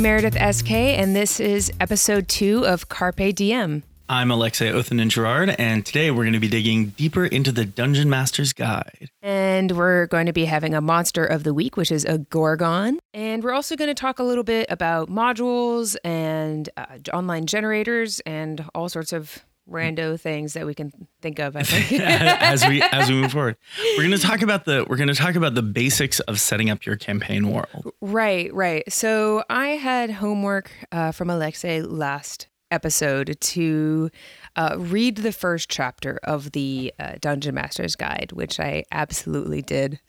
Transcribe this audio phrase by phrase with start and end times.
[0.00, 3.82] I'm Meredith SK, and this is episode two of Carpe Diem.
[4.08, 8.08] I'm Alexei Othenen Gerard, and today we're going to be digging deeper into the Dungeon
[8.08, 9.10] Master's Guide.
[9.20, 12.98] And we're going to be having a monster of the week, which is a Gorgon.
[13.12, 18.20] And we're also going to talk a little bit about modules and uh, online generators
[18.20, 21.56] and all sorts of rando things that we can think of.
[21.56, 22.00] I think.
[22.02, 23.56] as we as we move forward,
[23.96, 26.70] we're going to talk about the we're going to talk about the basics of setting
[26.70, 27.92] up your campaign world.
[28.00, 28.90] right, right.
[28.92, 34.10] So I had homework uh, from Alexei last episode to
[34.56, 40.00] uh, read the first chapter of the uh, Dungeon Master's Guide, which I absolutely did.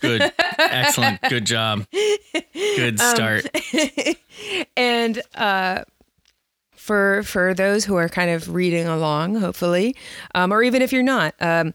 [0.00, 1.86] Good, excellent, good job,
[2.54, 3.46] good start.
[4.76, 5.82] and uh,
[6.82, 9.94] for for those who are kind of reading along, hopefully,
[10.34, 11.72] um, or even if you're not, um,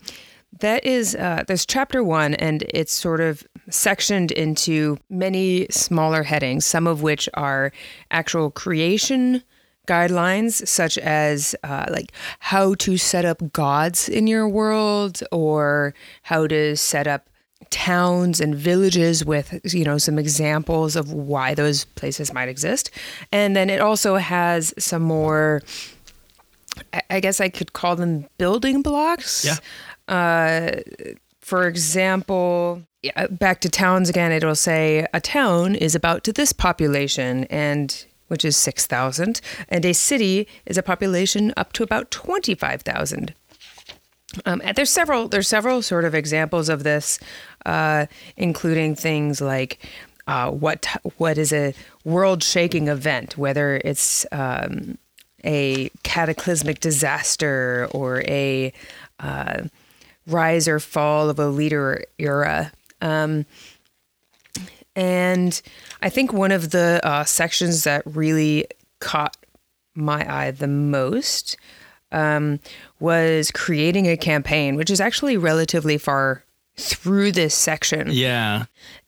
[0.60, 6.66] that is uh, there's chapter one, and it's sort of sectioned into many smaller headings,
[6.66, 7.72] some of which are
[8.12, 9.44] actual creation
[9.88, 16.46] guidelines such as uh, like how to set up gods in your world or how
[16.46, 17.30] to set up
[17.70, 22.92] towns and villages with you know some examples of why those places might exist.
[23.32, 25.62] And then it also has some more
[27.10, 29.46] i, guess i could call them building blocks.
[29.46, 30.14] Yeah.
[30.14, 30.82] uh,
[31.42, 32.84] for example
[33.32, 38.44] back to towns again it'll say a town is about to this population and which
[38.44, 43.34] is 6000 and a city is a population up to about 25000
[44.46, 47.20] um, there's several there's several sort of examples of this,
[47.66, 48.06] uh,
[48.36, 49.80] including things like
[50.28, 50.88] uh, what
[51.18, 54.98] what is a world shaking event, whether it's um,
[55.44, 58.74] a cataclysmic disaster or a
[59.20, 59.64] uh,
[60.28, 62.72] rise or fall of a leader era.
[63.02, 63.46] Um,
[64.96, 65.62] and
[66.02, 68.66] I think one of the uh, sections that really
[69.00, 69.38] caught
[69.96, 71.56] my eye the most
[72.12, 72.60] um,
[73.00, 76.44] was creating a campaign, which is actually relatively far
[76.76, 78.10] through this section.
[78.12, 78.66] Yeah,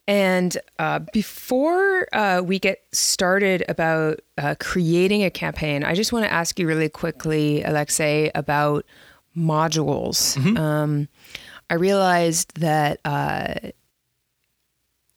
[0.08, 6.26] And uh, before uh, we get started about uh, creating a campaign, I just want
[6.26, 8.86] to ask you really quickly, Alexei, about
[9.38, 10.36] modules.
[10.58, 11.08] Um,
[11.70, 13.54] I realized that uh,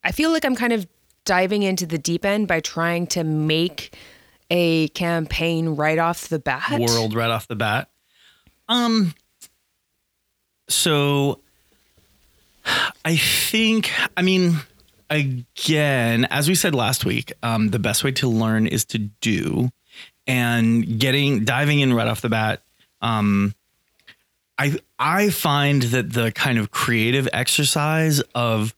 [0.04, 0.86] I feel like I'm kind of
[1.24, 3.96] diving into the deep end by trying to make
[4.50, 6.78] a campaign right off the bat.
[6.78, 7.88] world right off the bat.
[8.68, 9.14] Um.
[10.68, 11.40] So,
[13.04, 13.90] I think.
[14.16, 14.56] I mean,
[15.10, 19.70] again, as we said last week, um, the best way to learn is to do,
[20.26, 22.62] and getting diving in right off the bat.
[23.00, 23.54] Um,
[24.58, 28.74] I I find that the kind of creative exercise of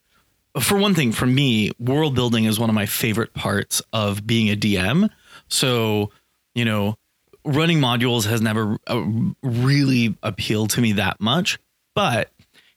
[0.60, 4.48] for one thing, for me, world building is one of my favorite parts of being
[4.50, 5.10] a DM.
[5.48, 6.10] So,
[6.54, 6.96] you know,
[7.44, 9.04] running modules has never uh,
[9.42, 11.58] really appealed to me that much,
[11.94, 12.30] but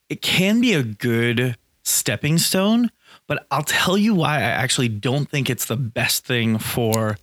[0.10, 2.92] it can be a good stepping stone.
[3.28, 7.18] But I'll tell you why I actually don't think it's the best thing for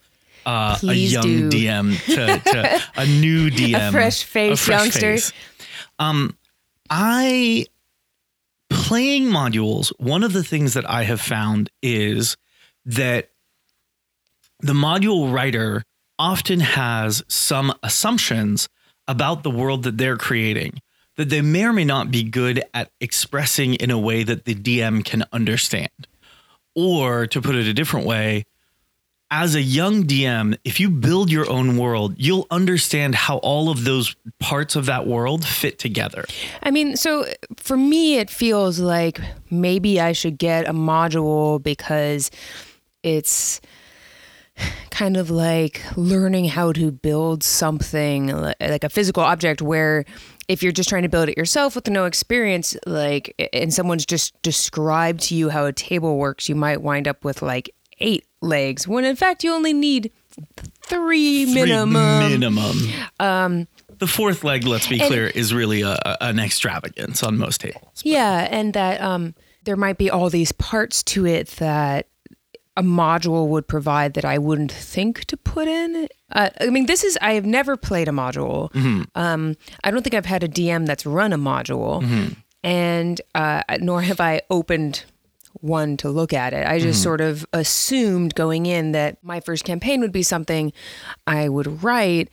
[0.44, 1.50] uh, a young do.
[1.50, 5.16] DM to, to a new DM, a fresh face a youngster.
[5.98, 6.36] Um,
[6.90, 7.66] I
[8.68, 12.36] playing modules, one of the things that I have found is
[12.84, 13.30] that
[14.60, 15.84] the module writer
[16.18, 18.68] often has some assumptions
[19.06, 20.80] about the world that they're creating
[21.16, 24.54] that they may or may not be good at expressing in a way that the
[24.54, 25.90] DM can understand.
[26.74, 28.46] Or to put it a different way,
[29.30, 33.84] as a young DM, if you build your own world, you'll understand how all of
[33.84, 36.24] those parts of that world fit together.
[36.62, 37.24] I mean, so
[37.56, 42.30] for me, it feels like maybe I should get a module because
[43.02, 43.60] it's
[44.90, 50.04] kind of like learning how to build something like a physical object where
[50.46, 54.40] if you're just trying to build it yourself with no experience like and someone's just
[54.42, 58.86] described to you how a table works you might wind up with like eight legs
[58.86, 60.12] when in fact you only need
[60.82, 62.76] three, Three minimum minimum.
[63.18, 63.68] Um,
[63.98, 68.02] the fourth leg, let's be clear, is really a, a- an extravagance on most tables.
[68.02, 72.08] Yeah, and that um, there might be all these parts to it that
[72.76, 76.08] a module would provide that I wouldn't think to put in.
[76.32, 78.74] Uh, I mean, this is I have never played a module.
[79.14, 82.02] Um, I don't think I've had a DM that's run a module,
[82.64, 85.04] and uh, nor have I opened
[85.60, 86.66] one to look at it.
[86.66, 90.72] I just sort of assumed going in that my first campaign would be something
[91.28, 92.28] I would write.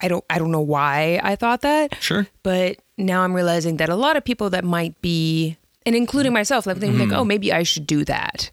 [0.00, 1.94] I don't I don't know why I thought that.
[2.02, 2.26] Sure.
[2.42, 5.56] But now I'm realizing that a lot of people that might be,
[5.86, 8.50] and including myself, like think like, oh, maybe I should do that.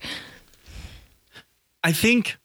[1.83, 2.37] I think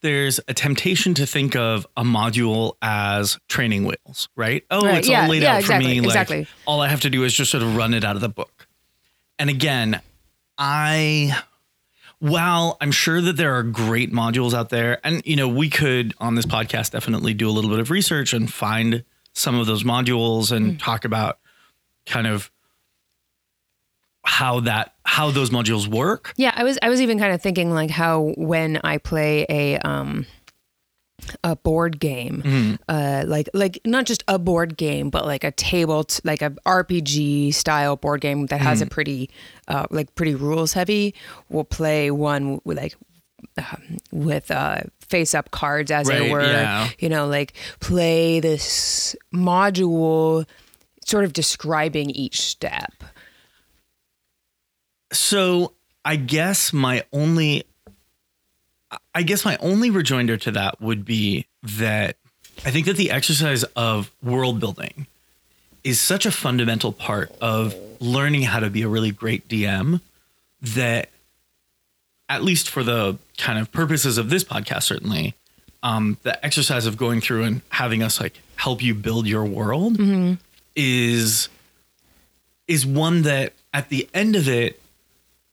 [0.00, 4.64] there's a temptation to think of a module as training wheels, right?
[4.70, 6.00] Oh, Right, it's yeah, all laid yeah, out exactly, for me.
[6.00, 6.46] Like exactly.
[6.66, 8.66] all I have to do is just sort of run it out of the book.
[9.38, 10.00] And again,
[10.56, 11.36] I
[12.20, 16.14] while I'm sure that there are great modules out there, and you know, we could
[16.18, 19.04] on this podcast definitely do a little bit of research and find
[19.34, 20.78] some of those modules and Mm.
[20.80, 21.38] talk about
[22.06, 22.50] kind of
[24.28, 26.32] how that how those modules work.
[26.36, 29.78] Yeah, I was I was even kind of thinking like how when I play a
[29.78, 30.26] um
[31.42, 32.74] a board game, Mm-hmm.
[32.88, 36.50] uh, like like not just a board game, but like a table, t- like a
[36.66, 38.90] RPG style board game that has a Mm.
[38.90, 39.30] pretty,
[39.66, 41.14] uh, like pretty rules heavy.
[41.48, 42.94] We'll play one with like
[43.56, 46.42] um, with uh, face up cards, as Right, it were.
[46.42, 46.88] yeah.
[46.98, 50.46] You know, like play this module,
[51.04, 52.92] sort of describing each step.
[55.18, 55.72] So
[56.04, 57.64] I guess my only
[59.14, 62.16] I guess my only rejoinder to that would be that
[62.64, 65.06] I think that the exercise of world building
[65.82, 70.00] is such a fundamental part of learning how to be a really great DM
[70.62, 71.10] that
[72.28, 75.34] at least for the kind of purposes of this podcast certainly
[75.82, 79.98] um, the exercise of going through and having us like help you build your world
[80.76, 81.48] is
[82.68, 84.80] is one that at the end of it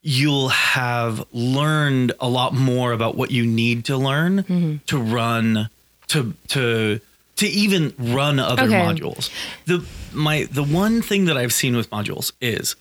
[0.07, 4.75] you'll have learned a lot more about what you need to learn mm-hmm.
[4.86, 5.68] to run
[6.07, 7.00] to to
[7.38, 8.74] to even run other Okay.
[8.74, 9.31] modules.
[9.66, 12.75] The my the one thing that I've seen with modules is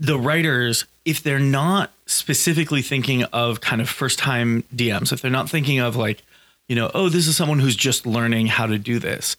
[0.00, 5.30] the writers if they're not specifically thinking of kind of first time DMs, if they're
[5.30, 6.22] not thinking of like,
[6.68, 9.36] you know, oh, this is someone who's just learning how to do this,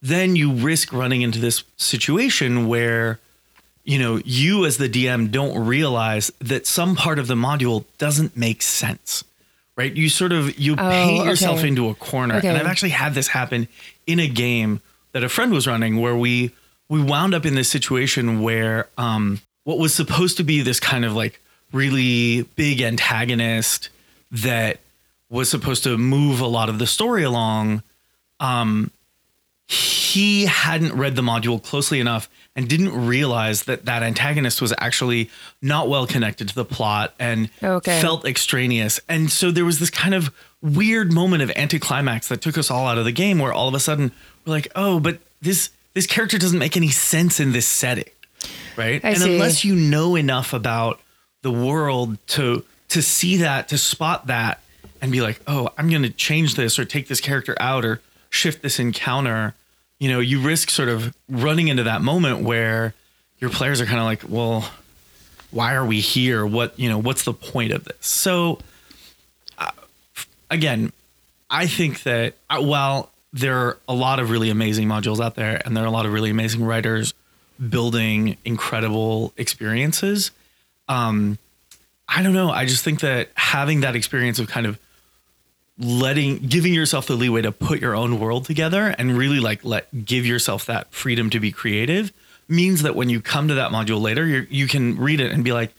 [0.00, 3.18] then you risk running into this situation where
[3.84, 8.36] you know, you as the DM don't realize that some part of the module doesn't
[8.36, 9.24] make sense.
[9.74, 9.92] Right?
[9.94, 12.36] You sort of you paint yourself Oh, into a corner.
[12.36, 12.48] Okay.
[12.48, 13.68] And I've actually had this happen
[14.06, 14.80] in a game
[15.12, 16.52] that a friend was running where we
[16.88, 21.04] we wound up in this situation where um what was supposed to be this kind
[21.06, 21.40] of like
[21.72, 23.88] really big antagonist
[24.30, 24.80] that
[25.30, 27.82] was supposed to move a lot of the story along
[28.40, 28.90] um,
[29.68, 35.30] he hadn't read the module closely enough and didn't realize that that antagonist was actually
[35.62, 38.00] not well connected to the plot and Okay.
[38.00, 39.00] felt extraneous.
[39.08, 42.86] And so there was this kind of weird moment of anticlimax that took us all
[42.86, 44.12] out of the game where all of a sudden
[44.44, 48.04] we're like, "Oh, but this this character doesn't make any sense in this setting."
[48.76, 49.02] Right?
[49.04, 49.32] I and see.
[49.34, 51.00] unless you know enough about
[51.42, 54.60] the world to to see that, to spot that
[55.00, 58.02] and be like, "Oh, I'm going to change this or take this character out or
[58.28, 59.54] shift this encounter."
[60.02, 62.92] You know, you risk sort of running into that moment where
[63.38, 64.68] your players are kind of like, "Well,
[65.52, 66.44] why are we here?
[66.44, 68.58] What, you know, what's the point of this?" So
[69.58, 69.70] uh,
[70.50, 70.92] again,
[71.48, 75.62] I think that uh, while there are a lot of really amazing modules out there
[75.64, 77.14] and there are a lot of really amazing writers
[77.68, 80.32] building incredible experiences,
[80.88, 81.38] um,
[82.08, 82.50] I don't know.
[82.50, 84.80] I just think that having that experience of kind of
[85.82, 90.04] letting giving yourself the leeway to put your own world together and really like let
[90.04, 92.12] give yourself that freedom to be creative
[92.48, 95.42] means that when you come to that module later you you can read it and
[95.44, 95.72] be like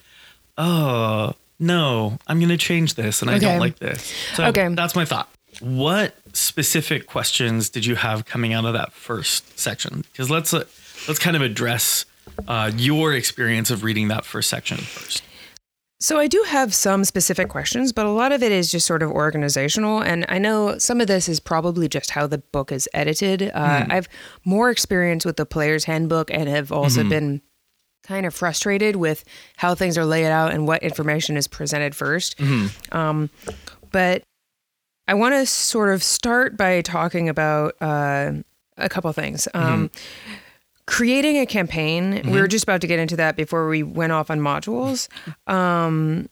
[0.58, 4.02] oh no i'm going to change this and i don't like this.
[4.36, 4.68] So Okay.
[4.74, 5.30] that's my thought.
[5.60, 10.04] What specific questions did you have coming out of that first section?
[10.12, 10.64] Because let's uh,
[11.08, 12.06] let's kind of address
[12.48, 15.22] uh, your experience of reading that first section first
[16.04, 19.02] So I do have some specific questions, but a lot of it is just sort
[19.02, 20.04] of organizational.
[20.04, 23.44] And I know some of this is probably just how the book is edited.
[23.44, 24.10] Uh, I've
[24.44, 27.42] more experience with the player's handbook and have also been
[28.04, 29.24] kind of frustrated with
[29.56, 32.36] how things are laid out and what information is presented 1st
[32.92, 33.30] Um,
[33.94, 34.24] but
[35.08, 38.34] I want to sort of start by talking about uh,
[38.78, 39.48] a couple things.
[39.54, 39.90] Um,
[40.86, 44.30] creating a campaign we were just about to get into that before we went off
[44.30, 45.08] on modules.
[45.48, 46.30] Um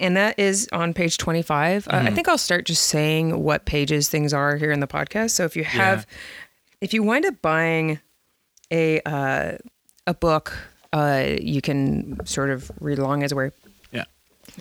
[0.00, 4.08] and that is on page 25 uh, i think i'll start just saying what pages
[4.08, 5.30] things are here in the podcast.
[5.30, 6.06] So if you have
[6.80, 8.00] if you wind up buying
[8.72, 9.58] a uh
[10.06, 10.56] a book
[10.92, 13.52] uh you can sort of read along as we're
[13.92, 14.04] yeah.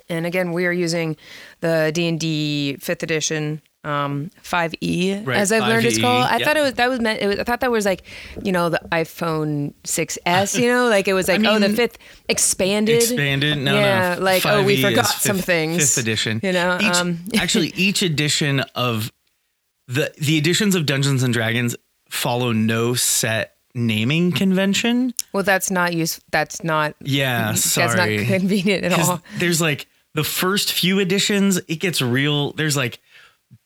[0.09, 1.17] And again, we are using
[1.61, 6.37] the D and D fifth edition um 5e Right, as i've learned it's called i
[6.37, 6.45] yeah.
[6.45, 8.03] thought it was that was meant it was, i thought that was like
[8.43, 10.87] you know the iphone 6s you know?
[10.87, 11.97] Like it was like oh the fifth
[12.29, 12.97] expanded.
[12.97, 13.57] Expanded?
[13.57, 16.39] No yeah no like oh we 5e forgot is some fifth- things fifth edition.
[16.43, 19.11] you know Each- um actually each edition of
[19.87, 21.75] the the editions of dungeons and dragons
[22.09, 25.13] follow no set naming convention.
[25.33, 27.87] Well that's not use that's not yeah sorry.
[27.87, 29.21] that's not convenient at all.
[29.37, 32.51] there's like the first few editions, it gets real.
[32.51, 32.99] There's like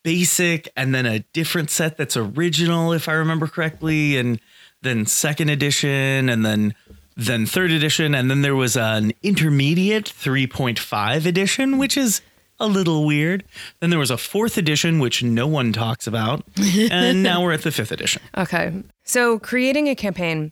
[0.06, 4.40] basic and then a different set that's original, if I remember correctly, and
[4.84, 6.76] then second edition, and then
[7.18, 12.22] then third edition, and then there was an intermediate 3.5 edition, which is
[12.60, 13.44] a little weird.
[13.80, 16.44] Then there was a fourth edition, which no one talks about,
[16.92, 18.22] and now we're at the fifth edition.
[18.38, 18.84] Okay.
[19.06, 20.52] So creating a campaign,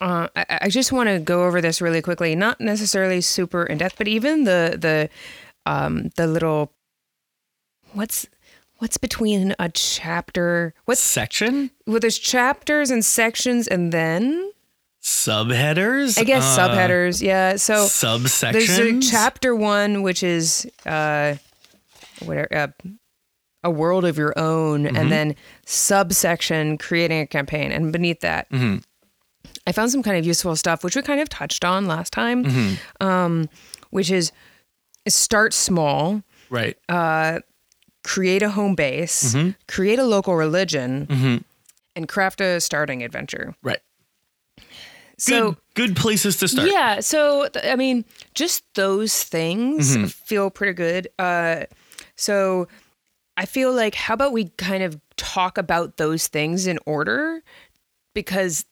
[0.00, 2.36] uh, I, I just want to go over this really quickly.
[2.36, 5.08] Not necessarily super in depth, but even the the
[5.66, 6.72] um, the little
[7.92, 8.26] what's
[8.78, 10.74] what's between a chapter?
[10.86, 14.52] What Section well, there's chapters and sections, and then
[15.02, 16.18] subheaders.
[16.18, 17.22] I guess Uh, subheaders.
[17.22, 17.56] Yeah.
[17.56, 18.52] So subsections.
[18.52, 21.36] there's a chapter one, which is uh,
[22.24, 22.48] whatever.
[22.54, 22.68] Uh,
[23.64, 24.96] a world of your own, Mm-hmm.
[24.96, 25.34] and then
[25.66, 28.76] subsection creating a campaign, and beneath that, Mm-hmm.
[29.66, 32.44] I found some kind of useful stuff, which we kind of touched on last time,
[32.44, 33.04] Mm-hmm.
[33.06, 33.48] um,
[33.90, 34.30] which is
[35.08, 36.76] start small, right.
[38.08, 39.50] Create a home base, Mm-hmm.
[39.68, 41.44] create a local religion,
[41.94, 43.54] and craft a starting adventure.
[43.62, 43.80] right.
[45.20, 46.68] So good, good places to start.
[46.70, 47.00] Yeah.
[47.00, 50.06] So, I mean, just those things Mm-hmm.
[50.06, 51.08] feel pretty good.
[51.18, 51.64] Uh,
[52.16, 52.68] so,
[53.36, 57.42] I feel like, how about we kind of talk about those things in order?
[58.14, 58.64] Because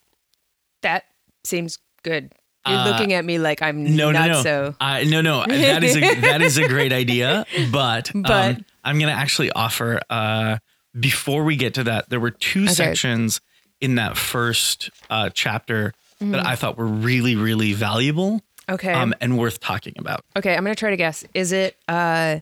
[0.82, 1.04] that
[1.44, 2.32] seems good.
[2.66, 4.42] You're looking at me like I'm Uh, No, not no, no.
[4.42, 4.74] so.
[4.80, 5.44] I no, no.
[5.46, 9.50] That is a that is a great idea, but, But- um, I'm going to actually
[9.52, 10.00] offer.
[10.08, 10.58] Uh,
[10.98, 13.42] before we get to that, there were two sections
[13.82, 18.74] in that first uh, chapter that I thought were really, really valuable Mm-hmm.
[18.74, 18.92] Okay.
[18.92, 20.24] um, and worth talking about.
[20.36, 20.56] okay.
[20.56, 21.24] I'm going to try to guess.
[21.34, 22.40] Is it uh,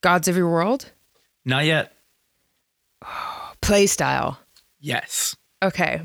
[0.00, 0.90] Gods of Your World?
[1.44, 1.92] Not yet.
[3.60, 4.38] Play style.
[4.80, 5.36] Yes.
[5.62, 6.02] Okay.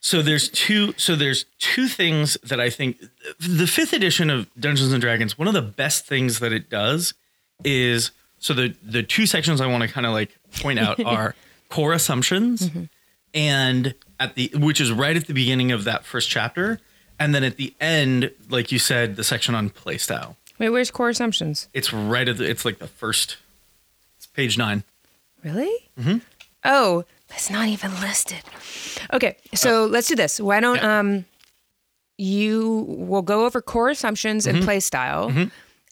[0.00, 0.92] So there's two.
[0.98, 3.02] So there's two things that I think
[3.38, 5.38] the fifth edition of Dungeons and Dragons.
[5.38, 7.14] One of the best things that it does
[7.64, 11.34] is so the the two sections I want to kind of like point out are
[11.68, 12.70] core assumptions,
[13.34, 16.80] and at the which is right at the beginning of that first chapter,
[17.18, 20.36] and then at the end, like you said, the section on playstyle.
[20.58, 21.68] Wait, where's core assumptions?
[21.72, 22.48] It's right at the.
[22.48, 23.38] It's like the first.
[24.16, 24.84] It's page nine.
[25.42, 25.74] Really?
[25.98, 26.18] Mm-hmm.
[26.64, 28.42] Oh, that's not even listed.
[29.12, 30.38] Okay, so let's do this.
[30.38, 31.24] Why don't um,
[32.18, 35.30] you we'll go over core assumptions and play style,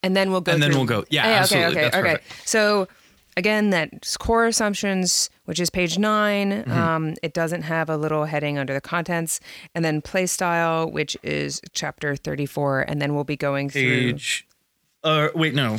[0.03, 0.53] and then we'll go.
[0.53, 1.71] And then through- we'll go- yeah, okay, absolutely.
[1.73, 2.11] okay, That's okay.
[2.17, 2.49] perfect.
[2.49, 2.89] So
[3.37, 6.71] again, that's core assumptions, which is page 9 Mm-hmm.
[6.73, 9.41] Um, it doesn't have a little heading under the contents,
[9.75, 14.13] and then play style, which is chapter thirty-four, and then we'll be going through.
[14.13, 14.47] page
[15.05, 15.79] uh wait no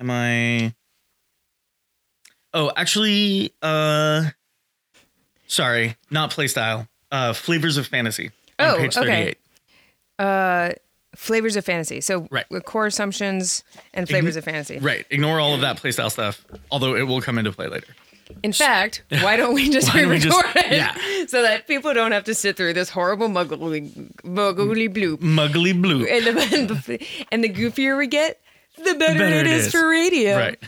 [0.00, 0.72] am i
[2.54, 4.24] oh actually uh
[5.46, 9.34] sorry not playstyle uh flavors of fantasy on Oh, page okay.
[10.18, 10.78] 38
[11.16, 12.00] Flavors of fantasy.
[12.00, 12.44] So Right.
[12.50, 14.78] with core assumptions and flavors of fantasy.
[14.78, 17.88] right ignore all of that playstyle stuff although it will come into play later
[18.42, 21.26] In fact, why don't we just Why don't we just- re-record it yeah.
[21.28, 23.90] so that people don't have to sit through this horrible muggly,
[24.22, 25.18] muggly bloop.
[25.18, 28.40] muggly blue And the, and the goofier we get,
[28.76, 29.72] the better, better it it is, is.
[29.72, 30.36] for radio.
[30.36, 30.58] right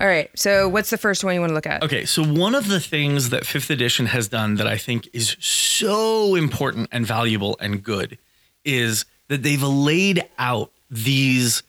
[0.00, 0.30] All right.
[0.34, 1.82] So what's the first one you want to look at?
[1.82, 5.36] Okay, so one of the things that fifth edition has done that I think is
[5.40, 8.18] so important and valuable and good
[8.64, 11.62] is that they've laid out these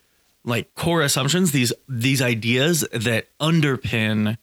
[0.46, 4.38] like core assumptions, these these ideas that underpin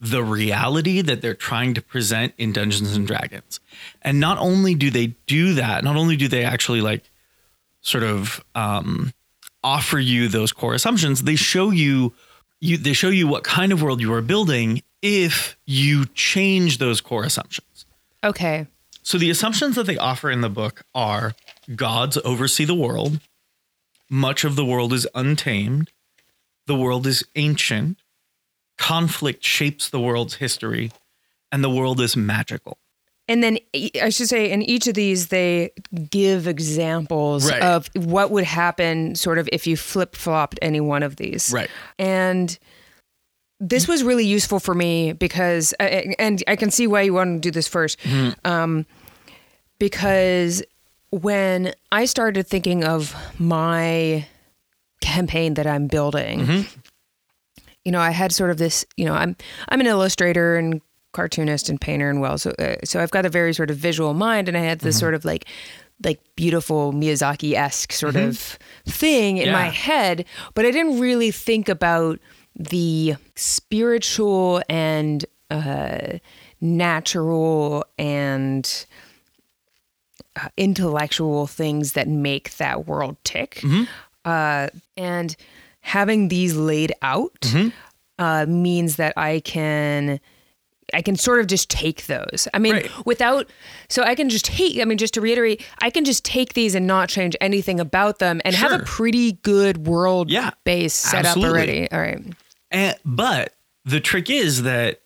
[0.00, 3.60] the reality that they're trying to present in Dungeons and Dragons.
[4.02, 7.10] And not only do they do that, not only do they actually like
[7.80, 9.12] sort of um,
[9.64, 12.12] offer you those core assumptions, they show you
[12.60, 17.00] you they show you what kind of world you are building if you change those
[17.00, 17.86] core assumptions.
[18.22, 18.66] Okay.
[19.02, 21.34] So the assumptions that they offer in the book are
[21.74, 23.20] gods oversee the world,
[24.10, 25.90] much of the world is untamed,
[26.66, 27.98] the world is ancient,
[28.76, 30.92] conflict shapes the world's history,
[31.50, 32.78] and the world is magical.
[33.30, 33.58] And then
[34.02, 35.70] I should say, in each of these, they
[36.10, 37.62] give examples Right.
[37.62, 41.52] of what would happen, sort of, if you flip flopped any one of these.
[41.52, 41.70] Right.
[41.96, 42.58] And
[43.60, 47.48] this was really useful for me because, and I can see why you want to
[47.48, 48.84] do this 1st um,
[49.78, 50.62] because
[51.10, 54.26] when I started thinking of my
[55.02, 56.66] campaign that I'm building,
[57.84, 59.36] you know, I had sort of this, you know, I'm
[59.68, 60.80] I'm an illustrator and
[61.12, 64.14] cartoonist and painter and well, so uh, so I've got a very sort of visual
[64.14, 65.44] mind, and I had this sort of like
[66.02, 70.24] like beautiful Miyazaki esque sort of thing in my head,
[70.54, 72.18] but I didn't really think about
[72.56, 76.18] the spiritual and uh,
[76.60, 78.86] natural and
[80.36, 83.62] uh, intellectual things that make that world tick.
[84.24, 85.36] Uh, and
[85.80, 87.52] having these laid out
[88.18, 90.20] uh, means that I can.
[90.94, 92.48] I can sort of just take those.
[92.54, 92.90] I mean, Right.
[93.06, 93.50] without,
[93.88, 96.74] so I can just take, I mean, just to reiterate, I can just take these
[96.74, 101.26] and not change anything about them and have a pretty good world Yeah, base set
[101.26, 101.50] absolutely.
[101.50, 101.90] up already.
[101.92, 102.34] All right.
[102.70, 103.54] And, but
[103.84, 105.00] the trick is that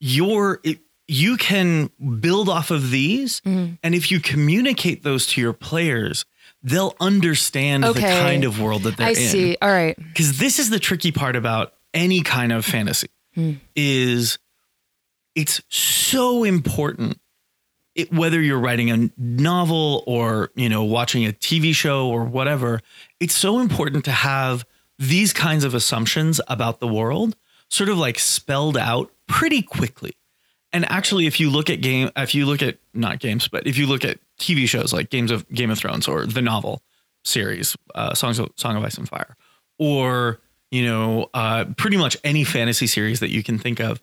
[0.00, 3.74] your it, you can build off of these, Mm-hmm.
[3.82, 6.24] and if you communicate those to your players,
[6.62, 9.16] they'll understand the kind of world that they're I in.
[9.16, 9.56] see.
[9.60, 9.96] All right.
[9.96, 13.52] because this is the tricky part about any kind of fantasy Hmm.
[13.76, 14.38] is
[15.34, 17.18] it's so important
[17.94, 22.80] it, whether you're writing a novel or you know watching a tv show or whatever
[23.20, 24.64] it's so important to have
[24.98, 27.36] these kinds of assumptions about the world
[27.68, 30.12] sort of like spelled out pretty quickly.
[30.72, 33.78] And actually if you look at game if you look at not games but if
[33.78, 36.82] you look at tv shows like games of game of thrones or the novel
[37.24, 39.36] series uh, songs of song of ice and fire
[39.78, 40.40] or
[40.72, 44.02] you know uh, pretty much any fantasy series that you can think of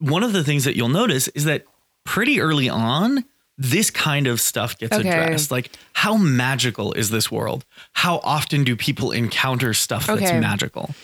[0.00, 1.64] one of the things that you'll notice is that
[2.04, 3.24] pretty early on
[3.58, 5.08] this kind of stuff gets Okay.
[5.08, 10.40] addressed like how magical is this world how often do people encounter stuff that's Okay.
[10.40, 10.94] magical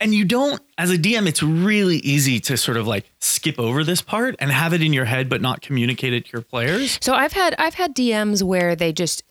[0.00, 3.82] and you don't as a dm it's really easy to sort of like skip over
[3.82, 6.96] this part and have it in your head but not communicate it to your players
[7.02, 9.24] So I've had I've had DMs where they just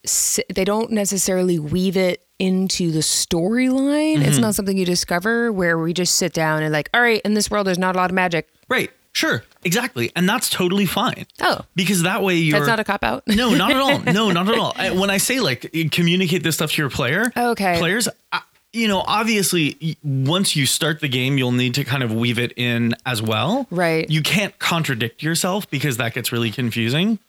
[0.53, 4.15] they don't necessarily weave it into the storyline.
[4.17, 4.21] Mm-hmm.
[4.23, 7.35] It's not something you discover where we just sit down and like, all right, in
[7.35, 8.49] this world there's not a lot of magic.
[8.73, 12.83] Right sure exactly and that's totally fine Oh, because that way you're that's not a
[12.83, 13.23] cop out.
[13.27, 13.99] No, not at all.
[14.19, 14.73] No, not at all.
[14.75, 17.77] I- When I say like communicate this stuff to your player, Okay.
[17.77, 18.41] players, I-
[18.75, 22.53] you know, obviously, once you start the game, you'll need to kind of weave it
[22.57, 23.67] in as well.
[23.69, 24.09] Right.
[24.09, 27.19] You can't contradict yourself because that gets really confusing.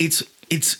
[0.00, 0.78] It's it's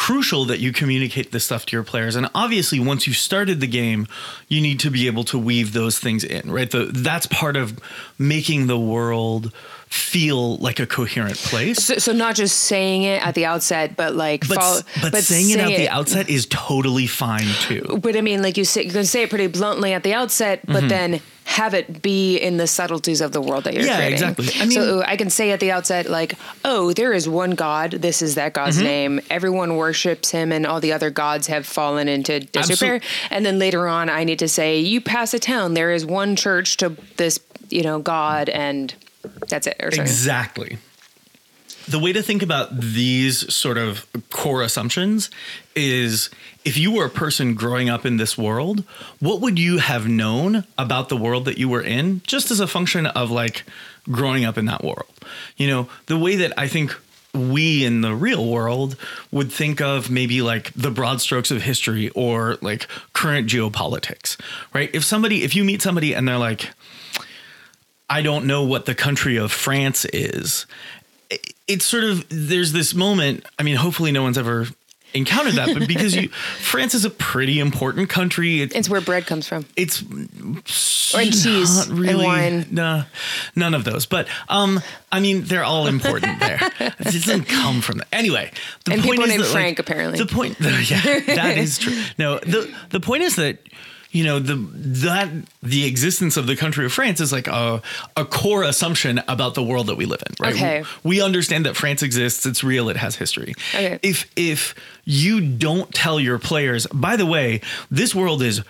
[0.00, 2.16] crucial that you communicate this stuff to your players.
[2.16, 4.08] And obviously once you've started the game
[4.48, 6.70] you need to be able to weave those things in right?
[6.70, 7.78] The, that's part of
[8.18, 9.52] making the world
[9.90, 14.14] feel like a coherent place So, so not just saying it at the outset, but
[14.14, 17.98] like but, follow, but, saying it at the outset is totally fine too.
[18.00, 20.60] But I mean, like you say, you can say it pretty bluntly at the outset,
[20.64, 23.90] but then have it be in the subtleties of the world that you're Mm-hmm.
[23.90, 24.28] Yeah, creating.
[24.28, 24.48] exactly.
[24.60, 27.90] I mean- so I can say at the outset, like, oh, there is one God.
[27.90, 28.84] This is that God's Mm-hmm.
[28.86, 29.20] name.
[29.28, 33.00] Everyone worships him, and all the other gods have fallen into disrepair.
[33.30, 35.74] And then later on, I need to say, you pass a town.
[35.74, 38.94] There is one church to this, you know, God, and
[39.48, 39.76] that's it.
[39.80, 40.78] Exactly.
[41.88, 45.30] The way to think about these sort of core assumptions
[45.74, 46.30] is
[46.64, 48.84] if you were a person growing up in this world,
[49.18, 52.66] what would you have known about the world that you were in just as a
[52.66, 53.64] function of like
[54.10, 55.10] growing up in that world?
[55.56, 56.96] You know, the way that I think
[57.34, 58.96] we in the real world
[59.30, 64.38] would think of maybe like the broad strokes of history or like current geopolitics,
[64.74, 64.90] right?
[64.92, 66.70] If somebody, if you meet somebody and they're like,
[68.10, 70.66] I don't know what the country of France is.
[71.68, 73.46] It's sort of there's this moment.
[73.58, 74.66] I mean, hopefully no one's ever
[75.14, 78.62] encountered that, but because you France is a pretty important country.
[78.62, 79.64] It, It's where bread comes from.
[79.76, 82.66] it's Or and cheese not and wine.
[82.72, 83.04] No,
[83.54, 84.06] none of those.
[84.06, 84.80] But um,
[85.12, 86.58] I mean, they're all important there.
[86.80, 88.08] It doesn't come from that.
[88.12, 88.50] Anyway,
[88.84, 90.18] the And point people is named that, like, Frank, apparently.
[90.18, 92.00] The point, yeah, that is true.
[92.18, 93.58] No, the the point is that
[94.10, 95.28] you know the that
[95.62, 97.80] the existence of the country of France is like a
[98.16, 100.54] a core assumption about the world that we live in, right?
[100.54, 100.82] Okay.
[101.04, 102.44] We, we understand that France exists.
[102.46, 102.88] It's real.
[102.88, 103.54] It has history.
[103.74, 103.98] Okay.
[104.02, 108.62] If if you don't tell your players, by the way, this world is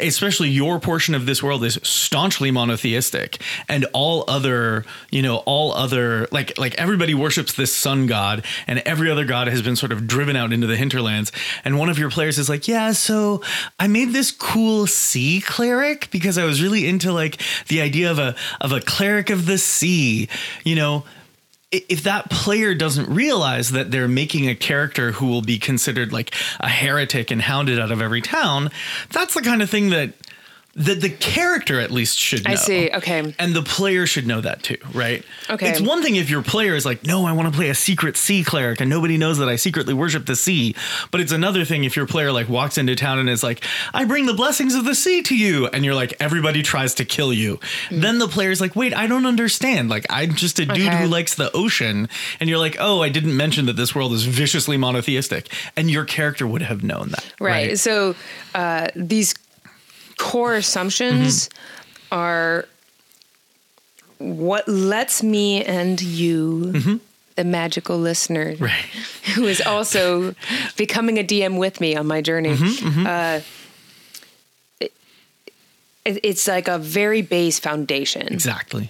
[0.00, 5.72] especially your portion of this world is staunchly monotheistic and all other you know all
[5.72, 9.92] other like like everybody worships this sun god and every other god has been sort
[9.92, 11.32] of driven out into the hinterlands
[11.64, 13.42] and one of your players is like yeah so
[13.78, 18.18] i made this cool sea cleric because i was really into like the idea of
[18.18, 20.28] a of a cleric of the sea
[20.64, 21.04] you know
[21.70, 26.34] if that player doesn't realize that they're making a character who will be considered like
[26.60, 28.70] a heretic and hounded out of every town,
[29.10, 30.14] that's the kind of thing that
[30.78, 32.52] that the character at least should know.
[32.52, 32.88] I see.
[32.90, 33.34] Okay.
[33.38, 35.24] And the player should know that too, right?
[35.50, 35.70] Okay.
[35.70, 38.16] It's one thing if your player is like, no, I want to play a secret
[38.16, 40.76] sea cleric and nobody knows that I secretly worship the sea.
[41.10, 44.04] But it's another thing if your player like walks into town and is like, I
[44.04, 45.66] bring the blessings of the sea to you.
[45.66, 47.58] And you're like, everybody tries to kill you.
[47.90, 49.88] Then the player's like, wait, I don't understand.
[49.90, 51.02] Like, I'm just a dude Okay.
[51.02, 52.08] who likes the ocean.
[52.38, 55.52] And you're like, oh, I didn't mention that this world is viciously monotheistic.
[55.76, 57.34] And your character would have known that.
[57.40, 57.76] Right.
[57.76, 58.14] So
[58.54, 59.34] uh, these
[60.18, 61.48] core assumptions
[62.12, 62.66] are
[64.18, 67.00] what lets me and you,
[67.36, 68.64] the magical listener, Mm-hmm.
[68.64, 68.84] Right.
[69.36, 70.34] who is also
[70.76, 72.50] becoming a DM with me on my journey.
[72.56, 73.40] Mm-hmm, Uh,
[76.04, 78.26] it- it's like a very base foundation.
[78.32, 78.88] Exactly.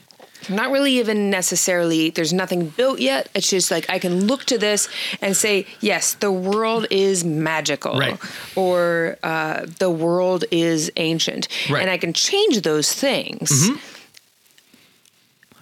[0.49, 3.29] Not really even necessarily, there's nothing built yet.
[3.35, 4.89] It's just like I can look to this
[5.21, 7.99] and say, yes, the world is magical.
[7.99, 8.19] Right.
[8.57, 11.49] Or uh, the world is ancient.
[11.49, 11.67] Right.
[11.67, 11.77] Mm-hmm.
[11.83, 13.71] And I can change those things.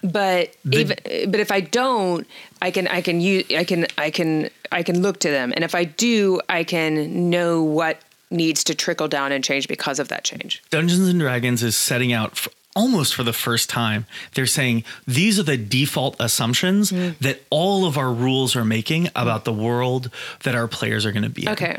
[0.03, 0.97] But even
[1.29, 2.27] but if I don't,
[2.63, 5.53] I can I can use I can I can I can look to them.
[5.55, 9.99] And if I do, I can know what needs to trickle down and change because
[9.99, 10.63] of that change.
[10.71, 12.47] Dungeons and Dragons is setting out
[12.77, 14.07] almost for the first time.
[14.35, 17.19] They're saying these are the default assumptions Mm.
[17.21, 20.11] that all of our rules are making about the world
[20.45, 21.49] that our players are going to be in.
[21.49, 21.77] Okay.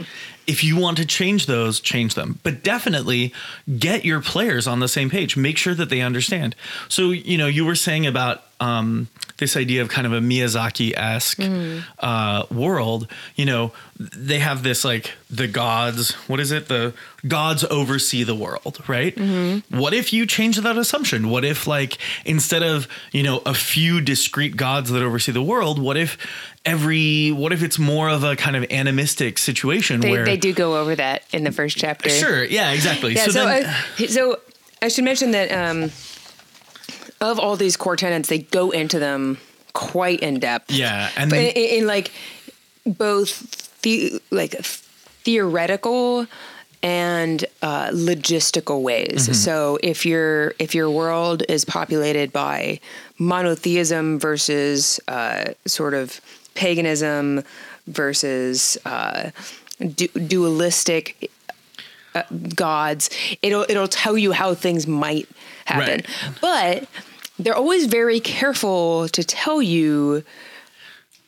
[0.47, 2.39] If you want to change those, change them.
[2.43, 3.33] But definitely
[3.77, 5.35] get your players on the same page.
[5.37, 6.55] Make sure that they understand.
[6.87, 9.07] So, you know, you were saying about um,
[9.37, 11.41] this idea of kind of a Miyazaki esque
[11.99, 13.07] uh, world.
[13.35, 16.13] You know, they have this like the gods.
[16.27, 16.67] What is it?
[16.67, 16.93] The
[17.27, 19.15] gods oversee the world, right?
[19.69, 21.29] What if you change that assumption?
[21.29, 25.77] What if like instead of you know a few discrete gods that oversee the world,
[25.79, 26.17] what if
[26.67, 30.53] every what if it's more of a kind of animistic situation They, where they do
[30.53, 32.09] go over that in the first chapter.
[32.09, 33.15] sure, yeah, exactly.
[33.15, 34.39] Yeah, so, then, uh, so
[34.81, 35.91] I should mention that um,
[37.21, 39.37] of all these core tenets, they go into them
[39.73, 40.71] quite in depth.
[40.71, 42.11] yeah, and then- in, in like
[42.85, 44.51] both the like
[45.23, 46.27] theoretical
[46.83, 49.23] and uh, logistical ways.
[49.23, 49.33] Mm-hmm.
[49.33, 52.79] So if your if your world is populated by
[53.17, 56.21] monotheism versus uh, sort of
[56.57, 57.43] paganism
[57.87, 59.29] versus uh,
[59.95, 61.31] du- dualistic
[62.15, 62.23] uh,
[62.55, 63.09] gods,
[63.41, 65.27] it'll it'll tell you how things might
[65.65, 66.01] happen.
[66.03, 66.37] Right.
[66.41, 66.89] But
[67.39, 70.23] they're always very careful to tell you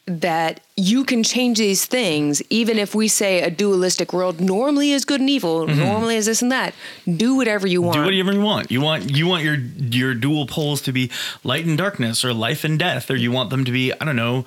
[0.07, 5.05] that you can change these things even if we say a dualistic world normally is
[5.05, 6.73] good and evil normally is this and that
[7.05, 8.05] do whatever you want Mm-hmm.
[8.09, 8.71] do whatever you want.
[8.71, 9.53] You want you want your
[9.99, 11.11] your dual poles to be
[11.43, 14.15] light and darkness, or life and death, or you want them to be I don't
[14.15, 14.45] know,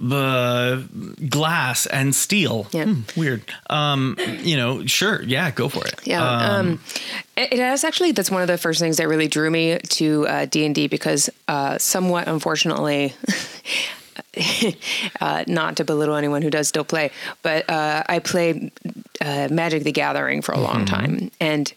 [0.00, 0.88] the
[1.28, 2.66] glass and steel.
[2.72, 2.84] Yeah.
[2.86, 3.42] Hmm, weird.
[3.68, 6.00] Um, you know, sure, yeah, go for it.
[6.04, 6.80] Yeah, um,
[7.36, 8.12] it, it has actually.
[8.12, 10.88] That's one of the first things that really drew me to uh, D and D
[10.88, 13.12] because, uh, somewhat unfortunately,
[15.20, 17.10] uh, not to belittle anyone who does still play,
[17.42, 18.72] but uh, I played
[19.20, 21.72] uh, Magic: The Gathering for a long time, and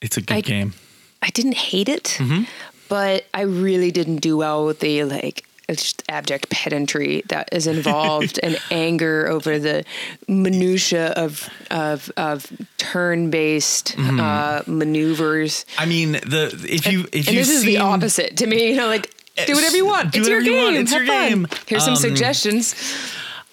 [0.00, 0.74] it's a good I- game.
[1.22, 2.44] I didn't hate it, Mm-hmm.
[2.88, 5.44] but I really didn't do well with the like
[5.78, 9.84] just abject pedantry that is involved and anger over the
[10.28, 14.20] minutia of of of turn based Mm-hmm.
[14.20, 15.64] uh, maneuvers.
[15.78, 18.70] I mean, the if you if and you this is the opposite to me.
[18.70, 19.10] You know, like
[19.46, 20.12] do whatever you want.
[20.12, 20.64] Do it's your you game.
[20.64, 20.76] want.
[20.76, 21.28] It's Have your fun.
[21.28, 21.46] game.
[21.66, 22.74] Here's some Um, suggestions.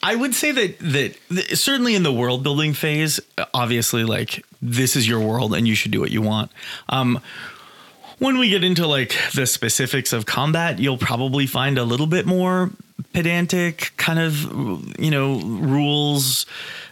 [0.04, 3.20] I would say that that th- certainly in the world building phase,
[3.54, 6.52] obviously, like this is your world and you should do what you want.
[6.90, 7.20] Um,
[8.20, 12.26] when we get into like the specifics of combat, you'll probably find a little bit
[12.26, 12.72] more
[13.14, 16.46] pedantic kind of you know rules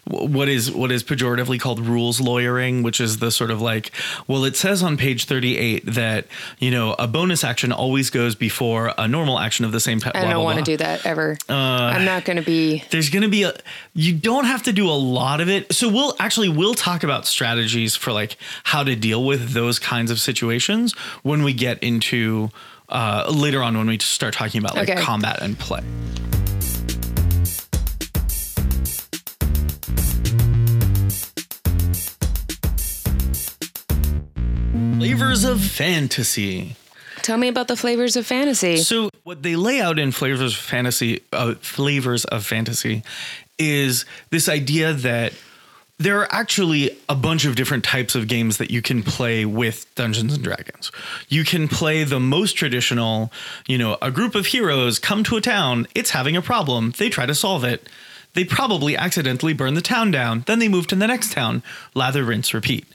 [0.07, 3.91] what is what is pejoratively called rules lawyering which is the sort of like
[4.27, 6.27] well it says on page 38 that
[6.59, 10.15] you know a bonus action always goes before a normal action of the same pet.
[10.15, 11.35] I don't want to do that ever.
[11.49, 12.83] Uh, I'm not going to be.
[12.91, 13.53] there's going to be a
[13.95, 17.25] you don't have to do a lot of it so we'll actually we'll talk about
[17.25, 22.49] strategies for like how to deal with those kinds of situations when we get into
[22.89, 25.01] uh later on when we start talking about like Okay.
[25.01, 25.81] combat and play
[35.35, 36.75] flavors of fantasy
[37.21, 38.77] Tell me about the flavors of fantasy.
[38.77, 43.03] so what they lay out in flavors of fantasy, uh, flavors of fantasy,
[43.57, 45.33] is this idea that
[45.97, 49.93] there are actually a bunch of different types of games that you can play with
[49.95, 50.91] Dungeons and Dragons.
[51.27, 53.31] You can play the most traditional,
[53.65, 57.09] you know, a group of heroes come to a town, it's having a problem, they
[57.09, 57.89] try to solve it.
[58.33, 61.63] They probably accidentally burn the town down, then they move to the next town,
[61.95, 62.85] lather, rinse, repeat.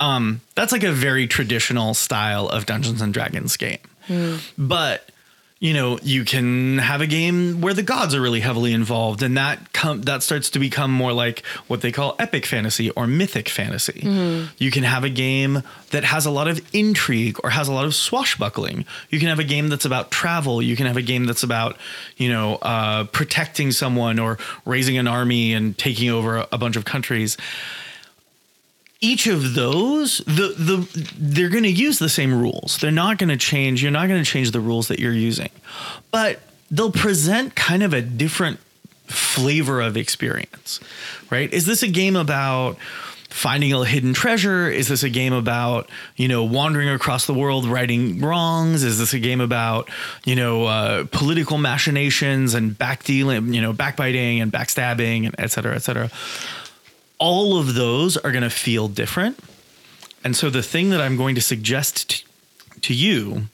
[0.00, 3.78] Um, that's like a very traditional style of Dungeons and Dragons game.
[4.58, 5.08] But
[5.60, 9.34] you know, you can have a game where the gods are really heavily involved, and
[9.38, 13.48] that com- that starts to become more like what they call epic fantasy or mythic
[13.48, 14.00] fantasy.
[14.58, 17.86] You can have a game that has a lot of intrigue or has a lot
[17.86, 18.84] of swashbuckling.
[19.08, 20.60] You can have a game that's about travel.
[20.60, 21.78] You can have a game that's about
[22.18, 26.84] you know uh, protecting someone or raising an army and taking over a bunch of
[26.84, 27.38] countries
[29.04, 32.78] each of those the the they're going to use the same rules.
[32.80, 35.50] They're not going to change you're not going to change the rules that you're using.
[36.10, 36.40] But
[36.70, 38.60] they'll present kind of a different
[39.06, 40.80] flavor of experience
[41.30, 41.52] right?
[41.52, 42.78] Is this a game about
[43.28, 44.70] finding a hidden treasure?
[44.70, 48.84] Is this a game about you know wandering across the world righting wrongs?
[48.84, 49.90] Is this a game about
[50.24, 55.50] you know uh, political machinations and back dealing, you know backbiting and backstabbing and et
[55.50, 56.10] cetera et cetera
[57.24, 59.38] all of those are going to feel different.
[60.22, 62.24] And so the thing that I'm going to suggest t-
[62.82, 63.44] to you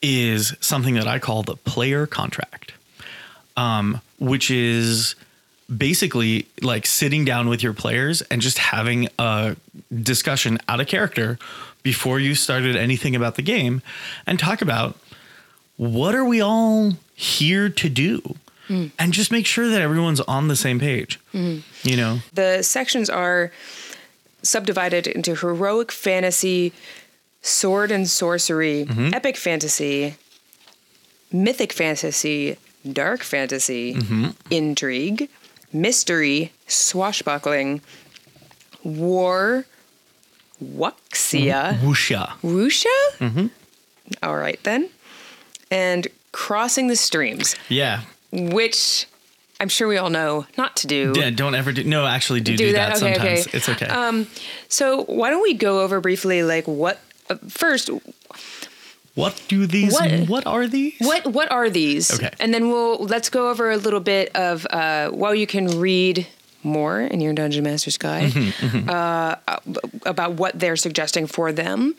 [0.00, 2.72] is something that I call the player contract,
[3.56, 5.16] um, which is
[5.76, 9.56] basically like sitting down with your players and just having a
[9.92, 11.36] discussion out of character
[11.82, 13.82] before you started anything about the game
[14.24, 14.96] and talk about
[15.76, 18.36] what are we all here to do
[18.70, 18.90] mm.
[18.98, 21.18] and just make sure that everyone's on the same page.
[21.34, 21.62] Mm.
[21.82, 23.50] You know, the sections are
[24.42, 26.72] subdivided into heroic fantasy,
[27.42, 29.12] sword and sorcery, mm-hmm.
[29.12, 30.14] epic fantasy,
[31.32, 32.56] mythic fantasy,
[32.90, 34.30] dark fantasy, mm-hmm.
[34.50, 35.28] intrigue,
[35.72, 37.80] mystery, swashbuckling,
[38.82, 39.66] war,
[40.62, 42.86] wuxia, wuxia, wuxia.
[43.18, 43.46] Mm-hmm.
[44.22, 44.88] All right then,
[45.70, 47.56] and crossing the streams.
[47.68, 49.06] Yeah, which
[49.60, 51.12] I'm sure we all know not to do.
[51.14, 51.84] Yeah, don't ever do.
[51.84, 53.46] No, actually, do do, do that, that okay, sometimes.
[53.46, 53.56] Okay.
[53.56, 53.86] It's okay.
[53.86, 54.26] Um,
[54.68, 57.90] so why don't we go over briefly, like what uh, first?
[59.14, 59.92] What do these?
[59.92, 60.94] What, what, are these?
[60.98, 62.12] What What are these?
[62.12, 65.78] Okay, and then we'll let's go over a little bit of uh, well, you can
[65.78, 66.26] read
[66.62, 68.90] more in your Dungeon Master's Guide mm-hmm, mm-hmm.
[68.90, 69.36] Uh,
[70.06, 71.94] about what they're suggesting for them.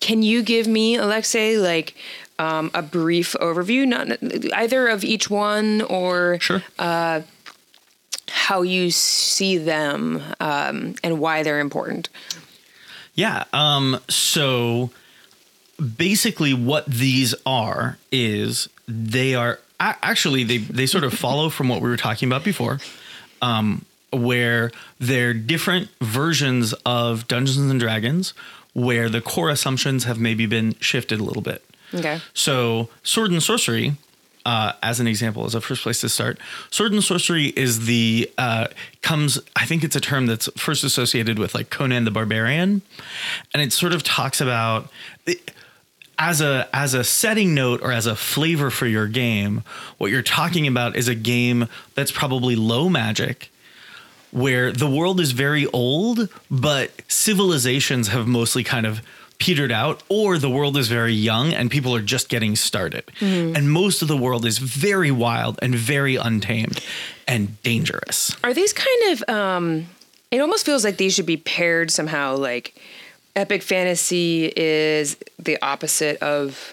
[0.00, 1.94] Can you give me, Alexei, like
[2.38, 4.18] um, a brief overview, not
[4.54, 6.62] either of each one or sure.
[6.78, 7.22] uh,
[8.28, 12.08] how you see them um, and why they're important.
[13.14, 13.44] Yeah.
[13.52, 14.90] Um, so
[15.96, 21.82] basically, what these are is they are actually they they sort of follow from what
[21.82, 22.80] we were talking about before.
[23.40, 28.34] Um, where they're different versions of Dungeons and Dragons,
[28.74, 31.64] where the core assumptions have maybe been shifted a little bit.
[31.94, 32.20] Okay.
[32.34, 33.96] So, sword and sorcery,
[34.44, 36.38] uh, as an example, as a first place to start,
[36.70, 38.68] sword and sorcery is the uh,
[39.02, 39.38] comes.
[39.54, 42.82] I think it's a term that's first associated with like Conan the Barbarian,
[43.52, 44.88] and it sort of talks about.
[45.26, 45.52] It,
[46.18, 49.64] as a as a setting note or as a flavor for your game,
[49.98, 53.50] what you're talking about is a game that's probably low magic,
[54.30, 59.00] where the world is very old, but civilizations have mostly kind of
[59.42, 63.04] petered out or the world is very young and people are just getting started.
[63.18, 63.56] Mm.
[63.56, 66.80] And most of the world is very wild and very untamed
[67.26, 68.36] and dangerous.
[68.44, 69.86] Are these kind of um
[70.30, 72.80] it almost feels like these should be paired somehow like
[73.34, 76.72] epic fantasy is the opposite of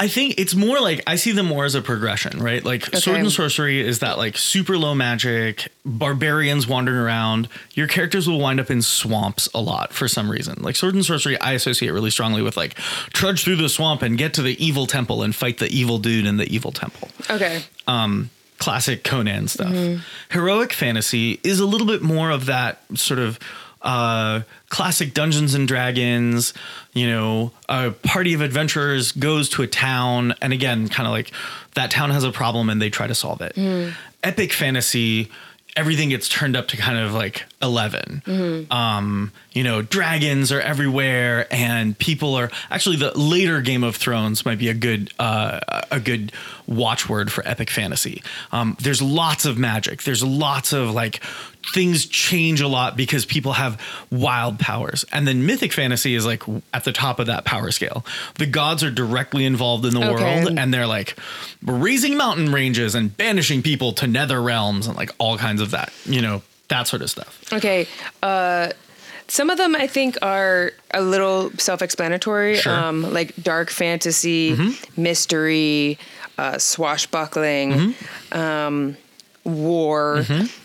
[0.00, 2.64] I think it's more like I see them more as a progression, right?
[2.64, 2.98] Like okay.
[2.98, 7.48] sword and sorcery is that like super low magic, barbarians wandering around.
[7.74, 10.62] Your characters will wind up in swamps a lot for some reason.
[10.62, 12.76] Like sword and sorcery, I associate really strongly with like
[13.12, 16.24] trudge through the swamp and get to the evil temple and fight the evil dude
[16.24, 17.08] in the evil temple.
[17.28, 17.62] Okay.
[17.86, 19.68] Um, classic Conan stuff.
[19.68, 20.00] Mm-hmm.
[20.30, 23.38] Heroic fantasy is a little bit more of that sort of
[23.82, 26.54] uh, classic Dungeons and Dragons.
[26.94, 31.30] You know, a party of adventurers goes to a town, and again, kind of like
[31.74, 33.54] that town has a problem and they try to solve it.
[33.54, 33.92] Mm.
[34.22, 35.30] Epic fantasy
[35.76, 38.72] everything gets turned up to kind of like 11 mm-hmm.
[38.72, 44.44] um, you know dragons are everywhere and people are actually the later game of thrones
[44.44, 46.32] might be a good uh, a good
[46.66, 51.22] watchword for epic fantasy um, there's lots of magic there's lots of like
[51.74, 55.04] things change a lot because people have wild powers.
[55.12, 56.42] And then mythic fantasy is like
[56.72, 58.04] at the top of that power scale.
[58.36, 60.42] The gods are directly involved in the okay.
[60.44, 61.16] world and they're like
[61.62, 65.92] raising mountain ranges and banishing people to nether realms and like all kinds of that,
[66.06, 67.52] you know, that sort of stuff.
[67.52, 67.86] Okay.
[68.22, 68.70] Uh
[69.28, 72.74] some of them I think are a little self-explanatory, sure.
[72.74, 75.00] um, like dark fantasy, mm-hmm.
[75.00, 75.98] mystery,
[76.36, 78.36] uh, swashbuckling, mm-hmm.
[78.36, 78.96] um,
[79.44, 80.16] war.
[80.22, 80.59] Mm-hmm.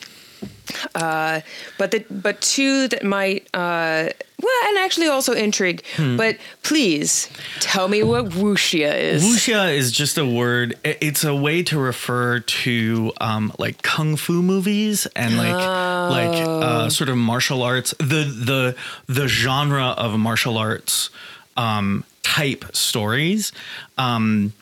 [0.94, 1.42] Uh,
[1.78, 4.10] but the but two that might uh,
[4.42, 5.84] well, and actually also intrigue.
[5.96, 6.18] Hmm.
[6.18, 7.30] But please
[7.60, 9.24] tell me what wuxia is.
[9.24, 10.78] Wuxia is just a word.
[10.84, 16.08] It's a way to refer to um, like kung fu movies and like oh.
[16.12, 17.94] like uh, sort of martial arts.
[18.00, 18.76] The the
[19.08, 21.10] the genre of martial arts
[21.58, 23.52] um, type stories.
[23.98, 24.54] Um,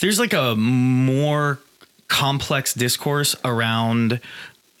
[0.00, 1.58] there's like a more
[2.08, 4.20] complex discourse around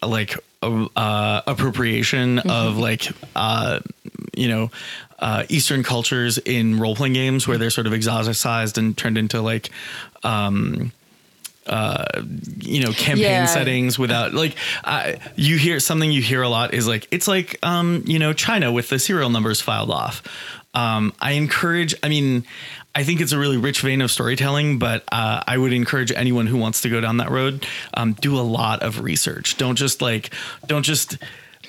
[0.08, 3.80] like uh, appropriation of like uh,
[4.34, 4.70] you know
[5.18, 9.40] uh, Eastern cultures in role playing games where they're sort of exoticized and turned into
[9.40, 9.70] like.
[10.22, 10.92] Um,
[11.66, 12.04] uh,
[12.58, 13.46] you know, campaign Yeah.
[13.46, 17.58] settings without like uh, you hear something you hear a lot is like it's like
[17.62, 20.22] um, you know China with the serial numbers filed off.
[20.74, 21.94] Um, I encourage.
[22.02, 22.44] I mean,
[22.94, 26.46] I think it's a really rich vein of storytelling, but uh, I would encourage anyone
[26.46, 29.56] who wants to go down that road um, do a lot of research.
[29.56, 30.30] Don't just like
[30.66, 31.18] don't just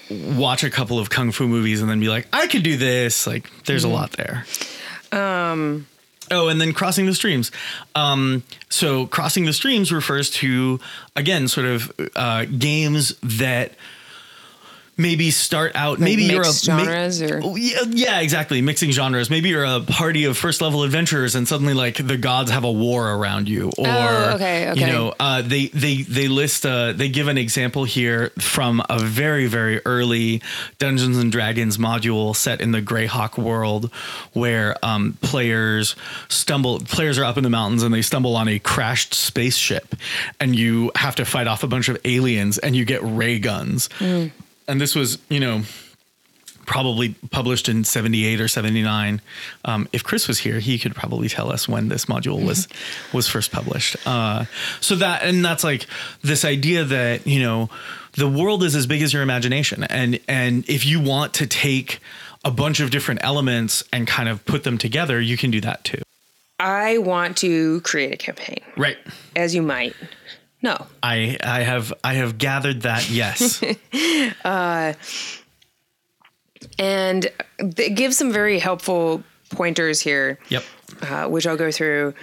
[0.09, 3.25] watch a couple of kung fu movies and then be like, I could do this.
[3.25, 4.45] Like, there's a lot there.
[5.11, 5.87] Um,
[6.31, 7.51] Oh, and then crossing the streams.
[7.93, 10.79] Um, so crossing the streams refers to
[11.15, 13.73] again, sort of uh, games that
[14.97, 15.99] maybe start out.
[15.99, 16.75] maybe you're a mixed ma-
[17.21, 18.61] or- Oh, yeah, yeah, exactly.
[18.61, 19.29] Mixing genres.
[19.29, 22.71] Maybe you're a party of first level adventurers, and suddenly like the gods have a
[22.71, 24.79] war around you, or Oh, okay, okay.
[24.79, 28.99] you know, uh, they they they list uh, they give an example here from a
[28.99, 30.41] very very early
[30.79, 33.91] Dungeons and Dragons module set in the Greyhawk world,
[34.33, 35.95] where um, players
[36.29, 39.95] stumble players are up in the mountains and they stumble on a crashed spaceship,
[40.39, 43.89] and you have to fight off a bunch of aliens, and you get ray guns,
[44.67, 45.63] and this was you know
[46.65, 49.21] probably published in 78 or 79
[49.65, 52.67] um, if chris was here he could probably tell us when this module was
[53.13, 53.95] was first published.
[54.05, 54.45] Uh,
[54.81, 55.87] so that and that's like
[56.21, 57.69] this idea that you know
[58.13, 59.83] the world is as big as your imagination.
[59.83, 61.99] And and if you want to take
[62.43, 65.83] a bunch of different elements and kind of put them together you can do that
[65.83, 66.01] too.
[66.59, 68.97] I want to create a campaign, right.
[69.35, 69.93] As you might.
[70.65, 73.63] No, i i have i have gathered that yes.
[74.43, 74.93] Uh,
[76.79, 80.63] and they give some very helpful pointers here, yep.
[81.01, 82.15] uh, which I'll go through.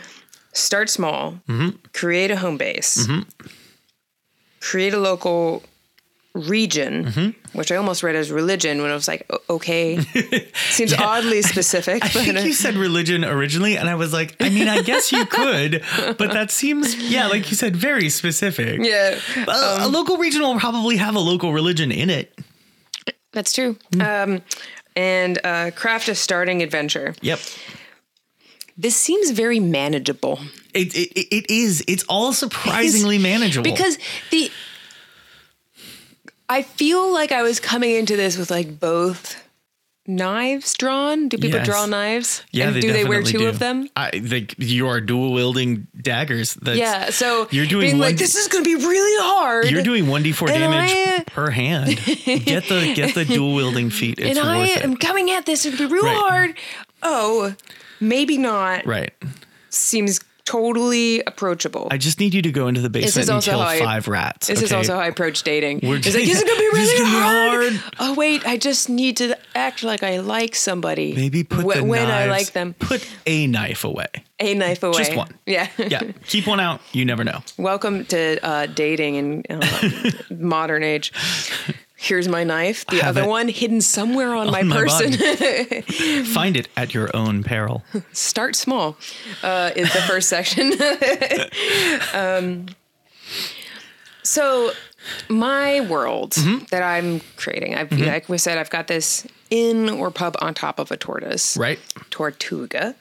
[0.52, 1.76] Start small, mm-hmm.
[1.92, 3.22] create a home base, mm-hmm.
[4.60, 5.62] create a local
[6.34, 9.98] region, which I almost read as religion when I was like, "O- okay,
[10.70, 12.04] seems oddly specific.
[12.04, 15.12] I think uh, you said religion originally, and I was like, I mean, I guess
[15.12, 15.82] you could,
[16.18, 18.80] but that seems, yeah, like you said, very specific.
[18.82, 22.32] yeah, A- a local region will probably have a local religion in it.
[23.32, 23.76] that's true.
[23.92, 24.00] Hmm.
[24.00, 24.42] Um,
[24.96, 27.14] and uh, craft a starting adventure.
[27.22, 27.40] Yep.
[28.76, 30.38] This seems very manageable.
[30.74, 31.84] It, it, it is.
[31.86, 33.64] It's all surprisingly manageable.
[33.70, 33.98] because
[34.30, 34.50] the
[36.52, 39.36] I feel like I was coming into this with like both
[40.06, 41.28] knives drawn.
[41.28, 41.66] Do people Yes.
[41.66, 42.42] draw knives?
[42.50, 43.46] yeah, and they do they wear two do.
[43.48, 43.88] of them?
[43.96, 46.54] I think you are dual wielding daggers.
[46.54, 47.10] That's, Yeah.
[47.10, 49.70] So You're doing like this is going to be really hard.
[49.70, 51.96] You're doing one d four damage I- per hand.
[52.04, 54.18] Get the get the dual wielding feat.
[54.18, 55.64] It's and I am coming at this.
[55.64, 56.16] It's going to be real Right.
[56.30, 56.54] hard.
[57.02, 57.54] Oh,
[58.00, 58.84] maybe not.
[58.86, 59.12] Right.
[59.70, 61.88] Seems totally approachable.
[61.90, 64.46] I just need you to go into the basement and kill I- five rats.
[64.48, 65.80] this is also how I approach dating.
[65.82, 67.94] We're it's like, is it going to be really gonna be hard?
[67.98, 71.14] Oh wait, I just need to act like I like somebody.
[71.14, 72.74] Maybe put Wh- when I like them.
[72.78, 74.06] Put a knife away.
[74.40, 74.98] A knife away.
[74.98, 75.38] Just one.
[75.46, 75.68] Yeah.
[75.78, 76.80] Yeah, keep one out.
[76.92, 77.42] You never know.
[77.58, 81.12] Welcome to uh, dating in uh, modern age.
[82.02, 82.84] Here's my knife.
[82.86, 85.12] The Have other one hidden somewhere on, my on my person.
[86.24, 87.84] Find it at your own peril.
[88.12, 88.96] Start small
[89.44, 90.72] uh, is the first section.
[92.12, 92.66] um,
[94.24, 94.72] so
[95.28, 96.64] my world Mm-hmm.
[96.70, 100.80] that I'm creating, I've, like we said, I've got this inn or pub on top
[100.80, 101.56] of a tortoise.
[101.56, 101.78] Right.
[102.10, 102.96] Tortuga.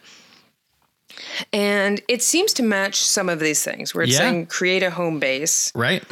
[1.52, 4.20] And it seems to match some of these things where it's Yeah.
[4.20, 5.72] saying create a home base.
[5.76, 6.04] Right.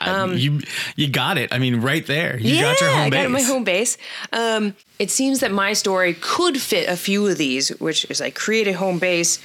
[0.00, 0.60] Uh, you
[0.96, 1.52] you got it.
[1.52, 2.38] I mean, right there.
[2.38, 3.22] You got your home Um, I base.
[3.22, 3.98] got my home base.
[4.32, 8.34] Um, it seems that my story could fit a few of these, which is like
[8.34, 9.38] create a home base,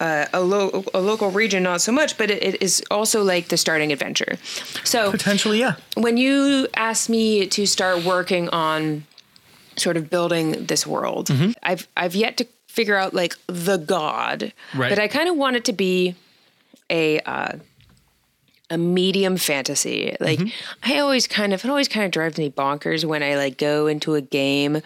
[0.00, 3.48] uh, a, lo- a local region, not so much, but it, it is also like
[3.48, 4.36] the starting adventure.
[4.84, 5.74] So Potentially, yeah.
[5.96, 9.04] when you asked me to start working on
[9.76, 11.52] sort of building this world, Mm-hmm.
[11.62, 14.88] I've I've yet to figure out like the god, Right.
[14.90, 16.14] but I kind of want it to be
[16.90, 17.20] a.
[17.20, 17.52] Uh,
[18.74, 20.14] a medium fantasy.
[20.20, 20.92] Like Mm-hmm.
[20.92, 23.86] I always kind of it always kind of drives me bonkers when I like go
[23.86, 24.82] into a game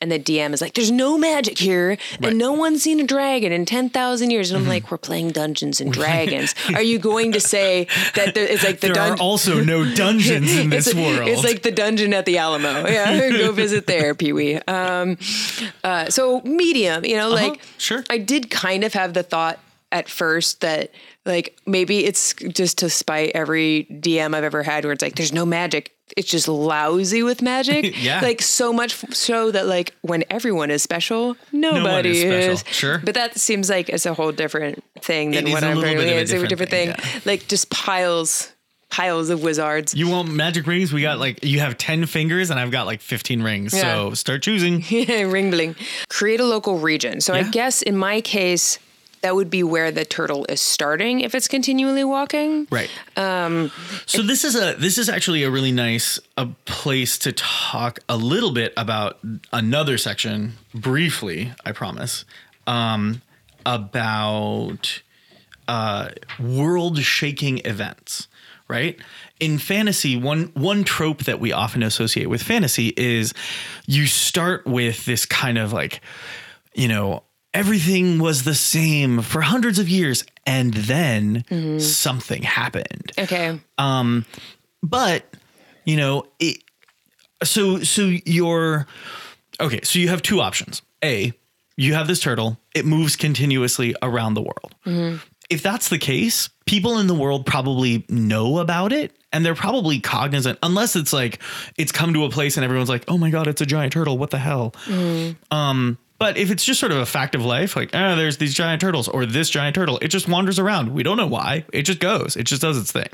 [0.00, 1.98] and the DM is like, "There's no magic here, Right.
[1.98, 2.24] Mm-hmm.
[2.26, 5.30] and no one's seen a dragon in ten thousand years." And I'm like, "We're playing
[5.30, 6.54] Dungeons and Dragons.
[6.72, 9.84] Are you going to say that there, it's like the There are dungeon?" also no
[9.96, 11.28] dungeons in this it's, world.
[11.28, 12.86] It's like the dungeon at the Alamo.
[12.86, 14.56] Yeah, go visit there, Pee Wee.
[14.68, 15.18] Um,
[15.82, 18.04] uh, so medium, you know, like Uh-huh, sure.
[18.08, 19.58] I did kind of have the thought
[19.90, 20.92] at first that
[21.28, 25.32] like maybe it's just to spite every DM I've ever had where it's like there's
[25.32, 25.92] no magic.
[26.16, 27.94] It's just lousy with magic.
[28.02, 28.20] Yeah.
[28.22, 32.72] Like so much so that like when everyone is special, nobody is special.
[32.72, 32.98] Sure.
[33.04, 36.08] But that seems like it's a whole different thing than It what I'm really bit
[36.12, 36.94] of a It's a different thing.
[36.94, 38.52] thing, Like just piles
[38.90, 39.94] piles of wizards.
[39.94, 40.94] You want magic rings?
[40.94, 43.78] We got like you have 10 fingers and I've got like 15 rings.
[43.78, 44.80] So start choosing.
[44.82, 45.76] Ringling.
[46.08, 47.20] Create a local region.
[47.20, 48.78] So I guess in my case,
[49.22, 52.66] that would be where the turtle is starting if it's continually walking.
[52.70, 52.90] Right.
[53.16, 53.70] Um,
[54.06, 58.16] so this is a this is actually a really nice a place to talk a
[58.16, 59.18] little bit about
[59.52, 61.52] another section briefly.
[61.64, 62.24] I promise
[62.66, 63.22] um,
[63.66, 65.02] about
[65.66, 68.28] uh, world shaking events.
[68.68, 69.00] Right.
[69.40, 73.32] In fantasy, one one trope that we often associate with fantasy is
[73.86, 76.02] you start with this kind of like,
[76.74, 77.22] you know,
[77.58, 81.44] everything was the same for hundreds of years, and then
[81.80, 83.12] something happened.
[83.18, 83.58] Okay.
[83.76, 84.24] Um
[84.82, 85.24] but
[85.84, 86.58] you know it
[87.42, 88.86] so so you're
[89.60, 90.82] okay so you have two options.
[91.04, 91.32] A
[91.76, 92.58] you have this turtle.
[92.74, 94.74] It moves continuously around the world.
[95.50, 99.98] If that's the case people in the world probably know about it and they're probably
[100.00, 101.40] cognizant unless it's like
[101.76, 104.16] it's come to a place and everyone's like oh my god it's a giant turtle.
[104.16, 104.74] What the hell?
[105.50, 108.54] Um but if it's just sort of a fact of life, like, oh, there's these
[108.54, 110.92] giant turtles or this giant turtle, it just wanders around.
[110.92, 111.64] We don't know why.
[111.72, 112.36] It just goes.
[112.36, 113.08] It just does its thing.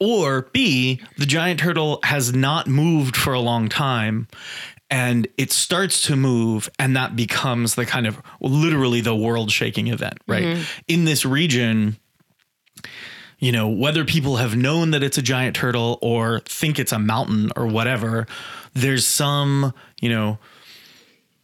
[0.00, 4.28] Or B, the giant turtle has not moved for a long time
[4.90, 9.88] and it starts to move and that becomes the kind of literally the world shaking
[9.88, 10.44] event, right?
[10.44, 10.62] Mm-hmm.
[10.86, 11.96] In this region,
[13.40, 16.98] you know, whether people have known that it's a giant turtle or think it's a
[16.98, 18.28] mountain or whatever,
[18.74, 20.38] there's some, you know,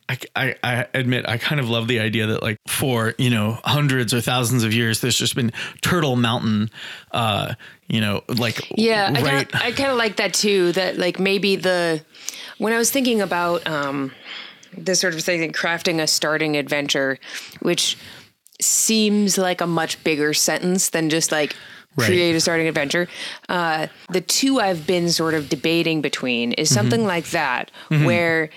[0.09, 3.59] I, I, I admit I kind of love the idea that like for you know
[3.65, 5.51] hundreds or thousands of years there's just been
[5.81, 6.71] Turtle Mountain,
[7.13, 7.55] uh,
[7.89, 10.73] you know like Yeah, I right I kind of like that too.
[10.73, 12.05] That like maybe the
[12.59, 14.13] when I was thinking about um,
[14.77, 17.19] this sort of thing, crafting a starting adventure,
[17.61, 17.97] which
[18.61, 21.57] seems like a much bigger sentence than just like
[21.97, 22.07] Right.
[22.07, 23.07] create a starting adventure.
[23.49, 28.51] Uh, the two I've been sort of debating between is something like that, where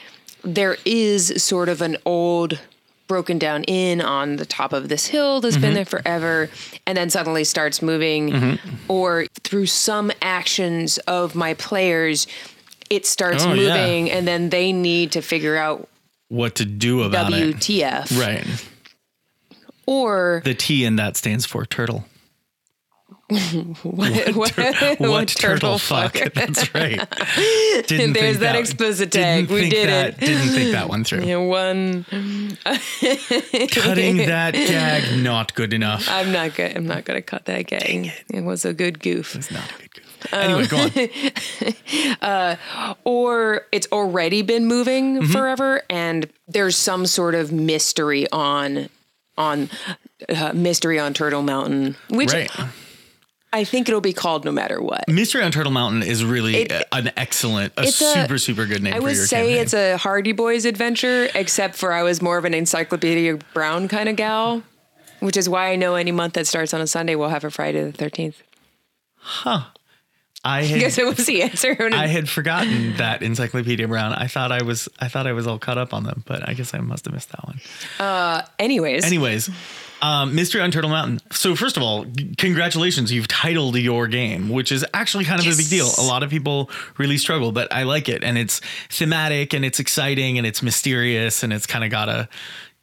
[0.48, 2.60] there is sort of an old
[3.08, 5.76] broken down inn on the top of this hill that's been mm-hmm.
[5.76, 6.50] there forever
[6.86, 8.30] and then suddenly starts moving.
[8.30, 8.92] Mm-hmm.
[8.92, 12.28] Or through some actions of my players
[12.90, 13.74] it starts Oh, yeah.
[13.74, 15.90] moving and then they need to figure out
[16.30, 17.56] what to do about it.
[17.58, 18.68] WTF right.
[19.86, 22.06] Or the T in that stands for turtle
[23.84, 26.98] what, what, what, turtle, fuck that's right
[27.88, 29.50] didn't There's think that explicit tag.
[29.50, 30.20] We did that, it.
[30.20, 32.06] didn't think that one through Yeah, one
[33.72, 36.78] cutting that gag not good enough I'm not good.
[36.78, 38.14] I'm not gonna cut that gag.
[38.34, 38.46] It.
[38.46, 39.36] was a good goof.
[39.36, 40.78] it's not a good goof anyway go
[42.22, 42.58] on
[43.04, 45.32] Or it's already been moving Mm-hmm.
[45.32, 48.90] forever, and there's some sort of mystery on
[49.38, 49.70] on
[50.30, 52.50] uh, mystery on Turtle Mountain, which right
[53.54, 55.08] I think it'll be called no matter what.
[55.08, 58.84] Mystery on Turtle Mountain is really It- an excellent, a it's a- super, super good
[58.84, 59.58] name I would say campaign.
[59.62, 64.10] it's a Hardy Boys adventure, except for I was more of an Encyclopedia Brown kind
[64.10, 64.64] of gal,
[65.22, 67.50] which is why I know any month that starts on a Sunday will have a
[67.50, 68.36] Friday the 13th.
[69.46, 69.66] I
[70.44, 71.76] I had, guess it was the answer.
[71.94, 74.14] I had forgotten that Encyclopedia Brown.
[74.14, 76.54] I thought I was, I thought I was all caught up on them, but I
[76.54, 77.60] guess I must have missed that one.
[78.00, 79.50] Uh, Anyways, Anyways,
[80.02, 81.20] um, Mystery on Turtle Mountain.
[81.32, 85.48] So first of all, g- congratulations, you've titled your game, which is actually kind of
[85.48, 85.90] a big deal.
[85.98, 89.80] A lot of people really struggle, but I like it, and it's thematic, and it's
[89.80, 92.30] exciting, and it's mysterious, and it's kind of got a,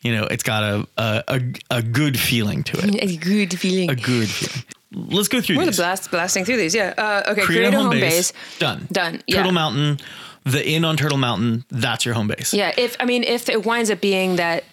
[0.00, 1.40] you know, it's got a a, a,
[1.78, 2.94] a good feeling to it.
[3.02, 3.90] a good feeling.
[3.90, 4.64] A good feeling.
[4.92, 5.58] Let's go through these.
[5.58, 5.78] We're the these.
[5.78, 6.74] blast blasting through these.
[6.74, 6.94] Yeah.
[6.96, 7.42] Uh, okay.
[7.42, 8.32] Create, a home, base.
[8.58, 8.86] Done.
[8.92, 9.36] Done, yeah.
[9.36, 9.98] Turtle Mountain,
[10.44, 11.64] the inn on Turtle Mountain.
[11.70, 12.54] That's your home base.
[12.54, 12.72] Yeah.
[12.76, 14.64] If I mean, if it winds up being that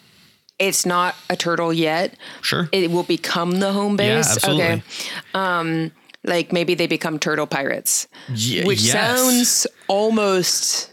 [0.62, 2.70] it's not a turtle yet, Sure.
[2.72, 4.07] it will become the home base.
[4.28, 4.64] yeah, absolutely.
[4.66, 4.84] Okay.
[5.34, 5.91] Um,
[6.24, 8.91] like maybe they become turtle pirates, which yes.
[8.91, 10.90] sounds almost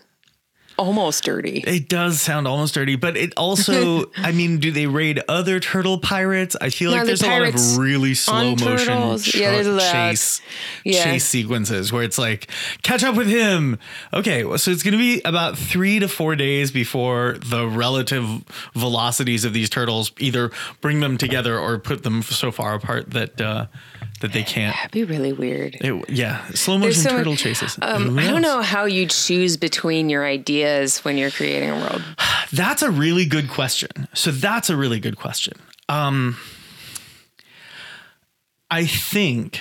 [0.79, 1.65] almost dirty.
[1.67, 5.99] It does sound almost dirty, but it also, I mean, do they raid other turtle
[5.99, 6.57] pirates?
[6.61, 9.35] I feel No, like the there's a lot of really slow motion turtles.
[9.35, 9.93] Yeah, there's a lot.
[9.93, 10.41] chase
[10.85, 11.05] Yeah.
[11.05, 12.49] chase sequences where it's like
[12.83, 13.79] catch up with him.
[14.15, 18.25] Okay, so it's going to be about three to four days before the relative
[18.75, 20.51] velocities of these turtles either
[20.81, 23.67] bring them together or put them so far apart that uh,
[24.21, 24.75] that they can't.
[24.77, 25.77] That'd be really weird.
[25.81, 27.79] It, yeah, slow motion so turtle much- chases.
[27.81, 32.03] Um, I don't know how you choose between your ideas when you're creating a world.
[32.53, 34.09] That's a really good question.
[34.15, 35.55] So that's a really good question.
[35.89, 36.37] Um,
[38.71, 39.61] I think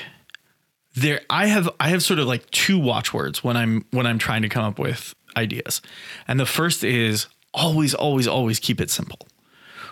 [0.95, 4.41] there I have I have sort of like two watchwords when I'm when I'm trying
[4.43, 5.81] to come up with ideas.
[6.27, 9.19] And the first is always always always keep it simple.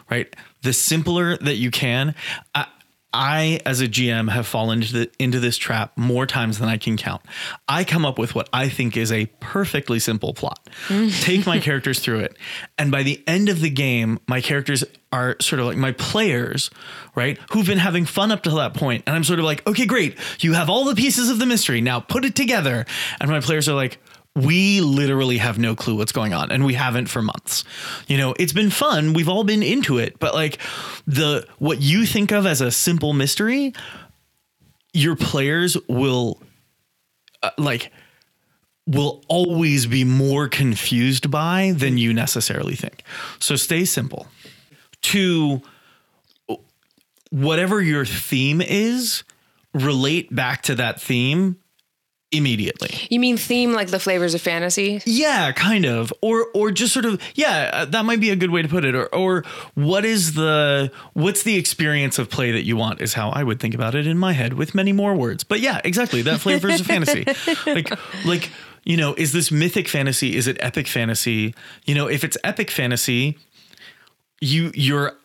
[0.10, 0.34] Right?
[0.62, 2.14] The simpler that you can,
[2.54, 2.68] I
[3.16, 6.78] I, as a GM, have fallen into the, into this trap more times than I
[6.78, 7.22] can count.
[7.68, 11.24] I come up with what I think is a perfectly simple plot, mm.
[11.24, 12.38] take my characters through it,
[12.78, 16.70] and by the end of the game, my characters are sort of like my players,
[17.16, 17.40] right?
[17.52, 18.86] Who've been having fun up to that point.
[18.86, 21.46] point, and I'm sort of like, okay, great, you have all the pieces of the
[21.46, 22.86] mystery now, put it together,
[23.22, 24.00] and my players are like
[24.36, 27.64] we literally have no clue what's going on and we haven't for months.
[28.08, 29.14] You know, it's been fun.
[29.14, 30.60] We've all been into it, but like
[31.08, 33.74] the what you think of as a simple mystery,
[34.94, 36.42] your players will
[37.42, 37.92] uh, like
[38.86, 43.04] will always be more confused by than you necessarily think.
[43.40, 44.28] So stay simple.
[45.04, 45.62] To
[47.32, 49.24] whatever your theme is,
[49.74, 51.58] relate back to that theme
[52.38, 53.08] immediately.
[53.10, 55.02] You mean theme like the flavors of fantasy?
[55.06, 56.14] Yeah, kind of.
[56.22, 58.86] Or or just sort of yeah, uh, that might be a good way to put
[58.86, 58.96] it.
[58.96, 63.30] Or or what is the what's the experience of play that you want is how
[63.30, 65.44] I would think about it in my head with many more words.
[65.44, 66.22] But yeah, exactly.
[66.22, 67.26] That flavors of fantasy.
[67.66, 67.90] Like
[68.26, 68.52] like
[68.84, 70.36] you know, is this mythic fantasy?
[70.36, 71.56] Is it epic fantasy?
[71.86, 73.38] You know, if it's epic fantasy,
[74.40, 75.18] you you're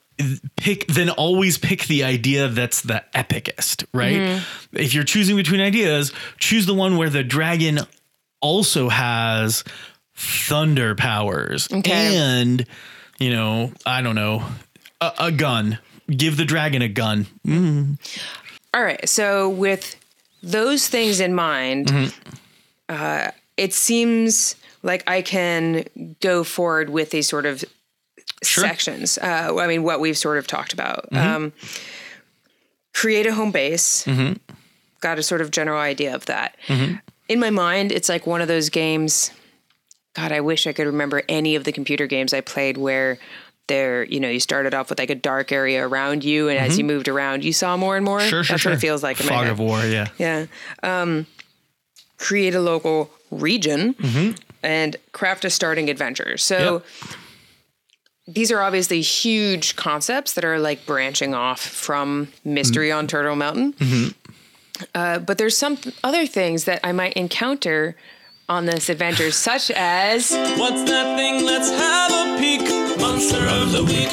[0.57, 4.17] pick then always pick the idea that's the epicest, right?
[4.17, 4.77] Mm-hmm.
[4.77, 7.81] If you're choosing between ideas, choose the one where the dragon
[8.41, 9.65] also has
[10.15, 12.17] thunder powers okay.
[12.17, 12.67] and
[13.21, 14.43] you know, I don't know,
[15.01, 15.79] a, a gun.
[16.09, 17.27] Give the dragon a gun.
[17.47, 17.99] Mm.
[18.75, 19.09] All right.
[19.09, 19.95] So with
[20.43, 22.35] those things in mind, mm-hmm.
[22.89, 25.85] uh, it seems like I can
[26.21, 27.63] go forward with a sort of
[28.43, 28.65] sure.
[28.65, 29.19] sections.
[29.19, 31.11] Uh, I mean, what we've sort of talked about.
[31.11, 31.37] Mm-hmm.
[31.37, 31.53] Um,
[32.95, 34.05] create a home base.
[34.05, 34.35] Mm-hmm.
[35.01, 36.57] Got a sort of general idea of that.
[36.67, 36.97] Mm-hmm.
[37.29, 39.31] In my mind, it's like one of those games.
[40.15, 43.19] God, I wish I could remember any of the computer games I played where
[43.69, 46.77] there, you know, you started off with like a dark area around you, and as
[46.77, 46.95] you mm-hmm.
[46.95, 48.21] moved around, you saw more and more.
[48.21, 48.73] Sure, sure, That's sure.
[48.73, 49.17] what it feels like.
[49.17, 50.47] Fog of War, yeah, yeah.
[50.83, 51.27] Um,
[52.19, 54.33] create a local region mm-hmm.
[54.65, 56.37] and craft a starting adventure.
[56.37, 56.83] So.
[57.11, 57.20] Yep
[58.35, 62.99] these are obviously huge concepts that are like branching off from Mystery mm-hmm.
[62.99, 63.73] on Turtle Mountain.
[63.75, 64.85] Mm-hmm.
[64.95, 67.97] Uh, but there's some other things that I might encounter
[68.49, 71.45] on this adventure, such as What's that thing?
[71.45, 72.61] Let's have a peek.
[73.01, 74.13] Monster of the week.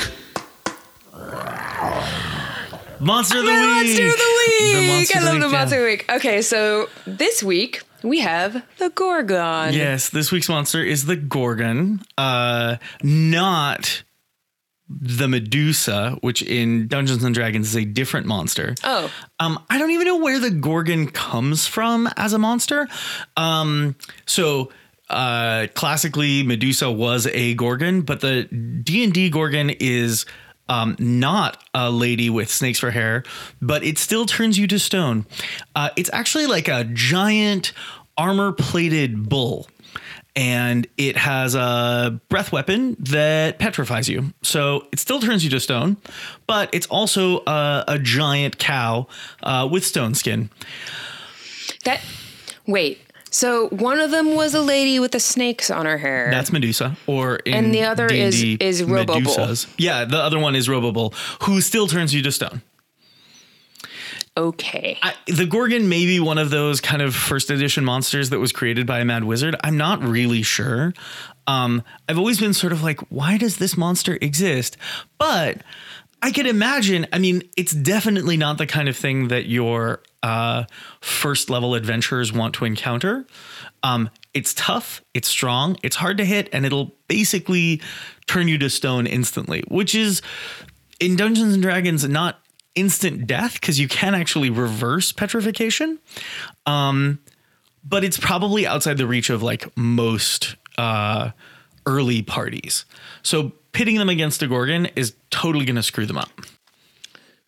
[2.99, 3.67] Monster of the, the week.
[3.67, 5.15] Monster of the week.
[5.15, 6.05] I love the monster of the week.
[6.09, 9.73] Okay, so this week we have the Gorgon.
[9.73, 12.01] Yes, this week's monster is the Gorgon.
[12.17, 14.03] Uh, not
[14.89, 18.75] the Medusa, which in Dungeons and Dragons is a different monster.
[18.83, 19.11] Oh.
[19.39, 22.87] Um, I don't even know where the Gorgon comes from as a monster.
[23.35, 24.71] Um, so
[25.09, 30.25] uh, classically, Medusa was a Gorgon, but the D and D Gorgon is
[30.69, 33.23] um, not a lady with snakes for hair,
[33.61, 35.25] but it still turns you to stone.
[35.75, 37.73] Uh, it's actually like a giant
[38.17, 39.67] armor plated bull
[40.37, 44.33] and it has a breath weapon that petrifies you.
[44.43, 45.97] So it still turns you to stone,
[46.45, 49.07] but it's also a, a giant cow
[49.41, 50.51] uh, with stone skin.
[51.85, 52.01] That
[52.67, 53.01] wait.
[53.31, 56.29] So one of them was a lady with the snakes on her hair.
[56.31, 59.67] That's Medusa, or and the other D&D, is is Robobull.
[59.77, 61.13] Yeah, the other one is Robobull,
[61.43, 62.61] who still turns you to stone
[64.37, 64.97] okay.
[65.01, 68.51] I, the Gorgon may be one of those kind of first edition monsters that was
[68.51, 69.55] created by a mad wizard.
[69.63, 70.93] I'm not really sure.
[71.47, 74.77] Um, I've always been sort of like, why does this monster exist?
[75.17, 75.61] But
[76.21, 77.07] I can imagine.
[77.11, 80.65] I mean, it's definitely not the kind of thing that your uh,
[81.01, 83.25] first level adventurers want to encounter.
[83.83, 87.81] Um, it's tough, it's strong, it's hard to hit, and it'll basically
[88.27, 90.21] turn you to stone instantly, which is
[90.99, 92.39] in Dungeons and Dragons not
[92.77, 95.99] instant death because you can actually reverse petrification.
[96.65, 97.19] Um,
[97.83, 101.31] but it's probably outside the reach of like most uh,
[101.85, 102.85] early parties.
[103.23, 106.29] So pitting them against a Gorgon is totally going to screw them up.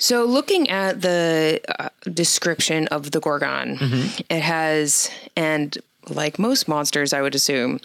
[0.01, 4.21] So, looking at the uh, description of the Gorgon, mm-hmm.
[4.29, 5.77] it has, and
[6.07, 7.81] like most monsters, I would assume,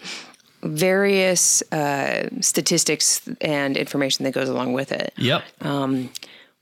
[0.63, 5.13] various uh, statistics and information that goes along with it.
[5.17, 5.43] Yep.
[5.59, 6.09] Um,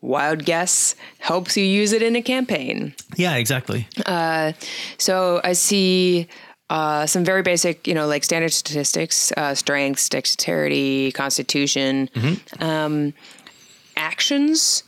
[0.03, 2.93] wild guess helps you use it in a campaign.
[3.15, 3.87] Yeah, exactly.
[4.05, 4.51] Uh,
[4.97, 6.27] so I see
[6.69, 12.63] uh, some very basic, you know, like standard statistics, uh, strengths, dexterity, constitution, mm-hmm.
[12.63, 13.13] um,
[13.95, 14.83] actions,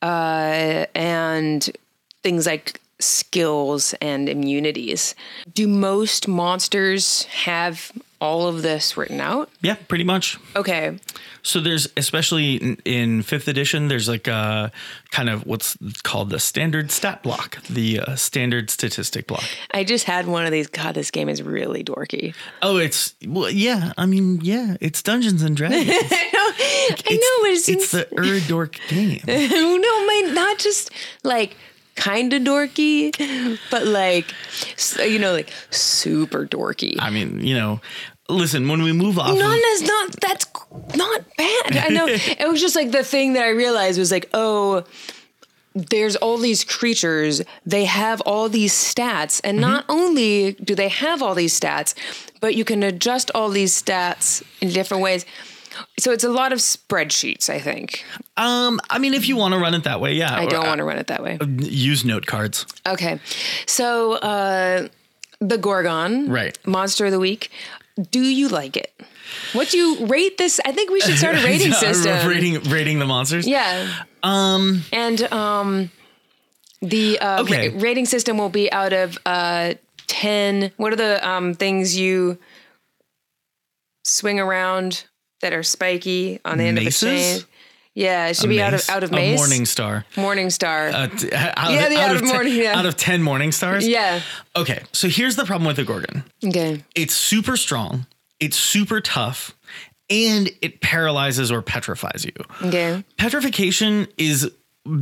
[0.00, 1.70] uh, and
[2.22, 5.14] things like skills and immunities.
[5.52, 9.50] Do most monsters have all of this written out?
[9.62, 10.38] Yeah, pretty much.
[10.54, 10.98] Okay.
[11.42, 14.72] So there's especially in, in fifth edition, there's like a
[15.10, 19.44] kind of what's called the standard stat block, the uh, standard statistic block.
[19.72, 20.66] I just had one of these.
[20.66, 22.34] God, this game is really dorky.
[22.62, 23.92] Oh, it's well, yeah.
[23.96, 25.88] I mean, yeah, it's Dungeons and Dragons.
[25.88, 26.52] I know,
[27.06, 29.20] I know, but it's, it's the Urdork game.
[29.26, 30.90] no, my not just
[31.22, 31.56] like
[31.96, 34.26] kind of dorky, but like
[34.98, 36.96] you know, like super dorky.
[36.98, 37.80] I mean, you know,
[38.28, 40.20] listen, when we move off, None of, is not.
[40.20, 40.46] That's
[40.94, 41.76] not bad.
[41.76, 42.06] I know.
[42.08, 44.84] it was just like the thing that I realized was like, oh,
[45.74, 47.42] there's all these creatures.
[47.64, 50.00] They have all these stats, and not mm-hmm.
[50.00, 51.94] only do they have all these stats,
[52.40, 55.26] but you can adjust all these stats in different ways.
[55.98, 57.48] So it's a lot of spreadsheets.
[57.50, 58.04] I think
[58.36, 60.34] um, I mean, if you want to run it that way, yeah.
[60.34, 61.38] I don't want to run it that way.
[61.58, 62.66] use note cards.
[62.86, 63.18] Okay,
[63.66, 64.88] so uh,
[65.40, 66.56] the Gorgon, Right.
[66.66, 67.50] Monster of the week.
[68.10, 68.92] Do you like it?
[69.54, 70.60] What do you rate this?
[70.64, 72.28] I think we should start a rating system.
[72.28, 73.46] rating rating the monsters.
[73.46, 74.04] Yeah.
[74.22, 74.82] Um.
[74.92, 75.90] And um,
[76.82, 77.70] the uh, Okay.
[77.70, 79.74] ra- rating system will be out of uh
[80.06, 80.72] ten.
[80.76, 82.38] What are the um things you
[84.04, 85.04] swing around
[85.40, 87.02] that are spiky on the end Maces?
[87.02, 87.40] of a chain?
[87.94, 90.04] Yeah, it should be out of out of A morning star.
[90.16, 90.88] Morning star.
[90.88, 92.78] Uh, t- out, Yeah, of, the out, out of of ten, morning, yeah.
[92.78, 93.88] out of 10 morning stars.
[93.88, 94.20] yeah.
[94.54, 96.22] Okay, so here's the problem with the Gorgon.
[96.44, 96.84] Okay.
[96.94, 98.06] It's super strong,
[98.38, 99.56] it's super tough,
[100.10, 102.32] and it paralyzes or petrifies you.
[102.68, 103.02] Okay.
[103.16, 104.50] Petrification is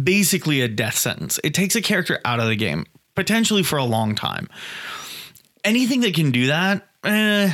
[0.05, 1.41] basically a death sentence.
[1.43, 4.49] It takes a character out of the game, potentially for a long time.
[5.65, 7.53] Anything that can do that, eh,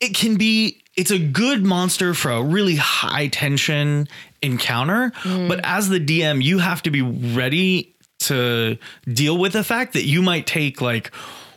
[0.00, 0.81] it can be.
[0.96, 4.08] It's a good monster for a really high tension
[4.42, 5.48] encounter, mm.
[5.48, 8.76] but as the DM, you have to be ready to
[9.06, 11.12] deal with the fact that you might take like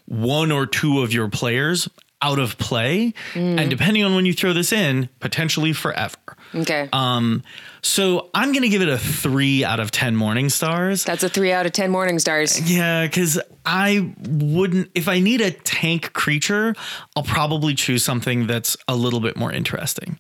[0.06, 1.90] one or two of your players
[2.22, 3.70] out of play, and mm.
[3.70, 6.16] depending on when you throw this in, potentially forever.
[6.54, 6.90] Okay.
[6.94, 7.44] Um,
[7.82, 11.04] so I'm gonna give it a three out of ten morning stars.
[11.04, 12.60] That's a three out of ten morning stars.
[12.70, 14.90] Yeah, because I wouldn't.
[14.96, 16.76] If I need a tank creature,
[17.16, 20.20] I'll probably choose something that's a little bit more interesting.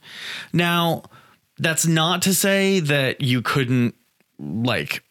[0.53, 1.03] Now,
[1.57, 3.95] that's not to say that you couldn't
[4.39, 5.03] like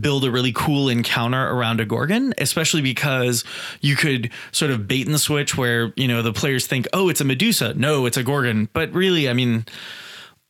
[0.00, 3.44] build a really cool encounter around a gorgon especially because
[3.82, 7.20] you could sort of bait and switch where you know the players think oh it's
[7.20, 9.66] a medusa no it's a gorgon but really i mean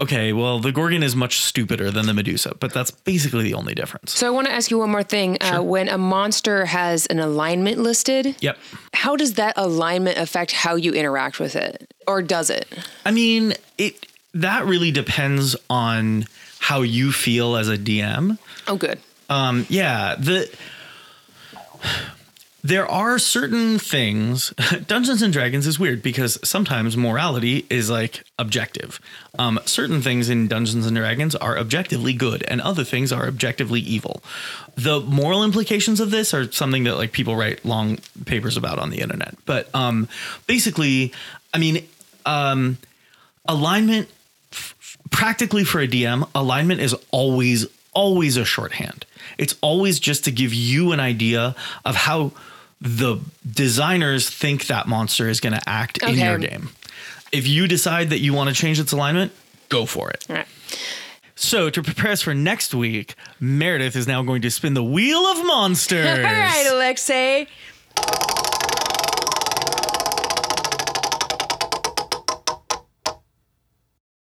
[0.00, 3.74] okay well the gorgon is much stupider than the medusa but that's basically the only
[3.74, 5.38] difference So I want to ask you one more thing.
[5.40, 8.58] Uh, when a monster has an alignment listed, yep
[8.92, 12.66] how does that alignment affect how you interact with it, or does it?
[13.04, 16.26] I mean, it that really depends on
[16.58, 18.38] how you feel as a DM.
[18.66, 18.98] Oh, good.
[19.28, 20.48] Um, yeah, the
[22.64, 24.54] there are certain things.
[24.86, 28.98] Dungeons and Dragons is weird because sometimes morality is like objective.
[29.38, 33.80] Um, certain things in Dungeons and Dragons are objectively good, and other things are objectively
[33.80, 34.22] evil.
[34.76, 38.88] The moral implications of this are something that like people write long papers about on
[38.88, 39.34] the internet.
[39.44, 40.08] But um,
[40.46, 41.12] basically,
[41.52, 41.86] I mean,
[42.24, 42.78] um,
[43.46, 44.08] alignment
[45.10, 49.04] practically for a DM, alignment is always always a shorthand.
[49.36, 51.54] It's always just to give you an idea
[51.84, 52.32] of how
[52.84, 53.18] the
[53.50, 56.68] designers think that monster is going to act in your game.
[57.32, 59.32] If you decide that you want to change its alignment,
[59.70, 60.24] go for it.
[60.28, 60.46] All right.
[61.34, 65.18] So, to prepare us for next week, Meredith is now going to spin the wheel
[65.18, 66.06] of monsters.
[66.18, 67.48] All right, Alexei.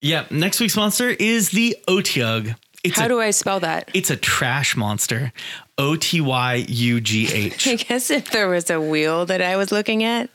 [0.01, 2.55] Yeah, next week's monster is the Otyugh.
[2.83, 3.89] It's How a, do I spell that?
[3.93, 5.31] it's a trash monster.
[5.77, 7.67] O T Y U G H.
[7.67, 10.29] I guess if there was a wheel that I was looking at,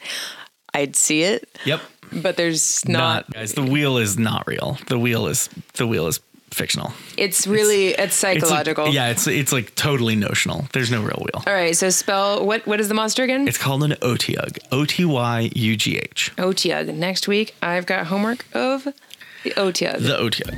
[0.75, 1.81] I'd see it, Yep.
[2.13, 2.99] but there's not.
[3.29, 6.21] not guys the wheel is not real the wheel is the wheel is
[6.53, 8.89] fictional It's really it's, It's like- psychological.
[8.89, 11.77] yeah it's it's like totally notional there's no real wheel All right.
[11.77, 12.67] So spell what?
[12.67, 13.47] What is the monster again?
[13.49, 16.95] it's called an otyugh o-t-y-u-g-h Otyugh.
[16.95, 18.85] Next week, I've got homework of
[19.45, 19.99] the Otyugh.
[19.99, 20.55] the otyugh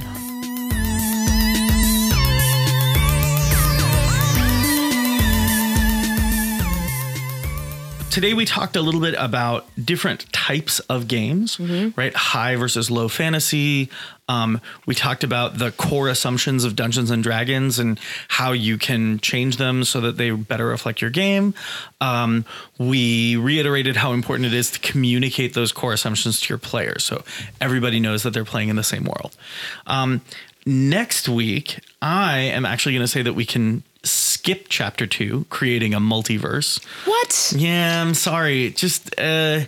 [8.11, 11.61] Today we talked a little bit about different types of games,
[11.97, 12.13] right?
[12.15, 13.91] High versus low fantasy.
[14.29, 19.21] Um, we talked about the core assumptions of Dungeons and Dragons and how you can
[19.21, 21.55] change them so that they better reflect your game.
[22.01, 22.45] Um,
[22.79, 27.23] we reiterated how important it is to communicate those core assumptions to your players so
[27.61, 29.37] everybody knows that they're playing in the same world.
[29.87, 30.23] Um,
[30.67, 33.83] next week, I am actually going to say that we can
[34.39, 36.81] skip chapter two, creating a multiverse.
[37.07, 37.53] what?
[37.57, 38.71] Yeah, I'm sorry.
[38.71, 39.61] Just uh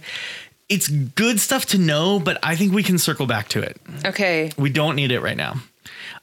[0.69, 3.77] it's good stuff to know, but I think we can circle back to it.
[4.07, 4.53] Okay.
[4.57, 5.57] We don't need it right now.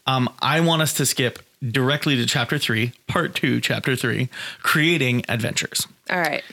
[0.05, 4.29] Um, I want us to skip directly to chapter three, part two, chapter three,
[4.61, 6.43] creating adventures, All right.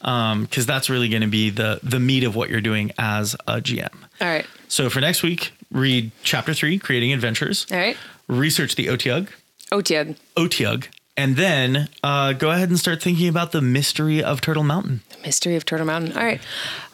[0.00, 3.60] because that's really going to be the the meat of what you're doing as a
[3.60, 3.94] GM.
[4.20, 4.46] All right.
[4.66, 7.66] So for next week, read chapter three, creating adventures.
[7.70, 7.96] All right.
[8.26, 9.28] Research the Otyugh,
[9.70, 10.16] Otyugh.
[10.36, 15.02] Otyugh, and then uh, go ahead and start thinking about the mystery of Turtle Mountain.
[15.10, 16.16] The mystery of Turtle Mountain.
[16.16, 16.40] All right.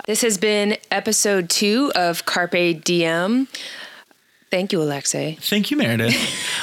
[0.06, 3.46] This has been episode two of Carpe DM.
[4.50, 5.38] Thank you, Alexei.
[5.40, 6.16] Thank you, Meredith.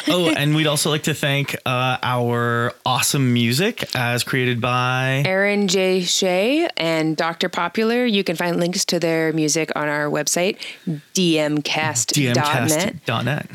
[0.10, 5.24] oh, and we'd also like to thank uh, our awesome music as created by.
[5.26, 6.02] Aaron J.
[6.02, 7.48] Shea and Dr.
[7.48, 8.06] Popular.
[8.06, 12.36] You can find links to their music on our website, dmcast.net.
[12.36, 13.50] DMcast.net.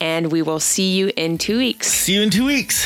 [0.00, 1.86] And we will see you in two weeks.
[1.86, 2.84] See you in two weeks.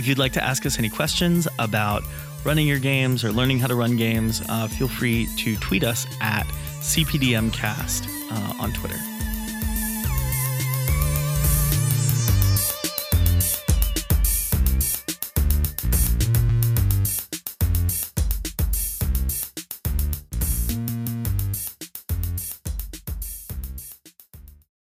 [0.00, 2.02] If you'd like to ask us any questions about
[2.42, 6.06] running your games or learning how to run games, uh, feel free to tweet us
[6.22, 6.46] at
[6.80, 9.09] CPDMcast uh, on Twitter.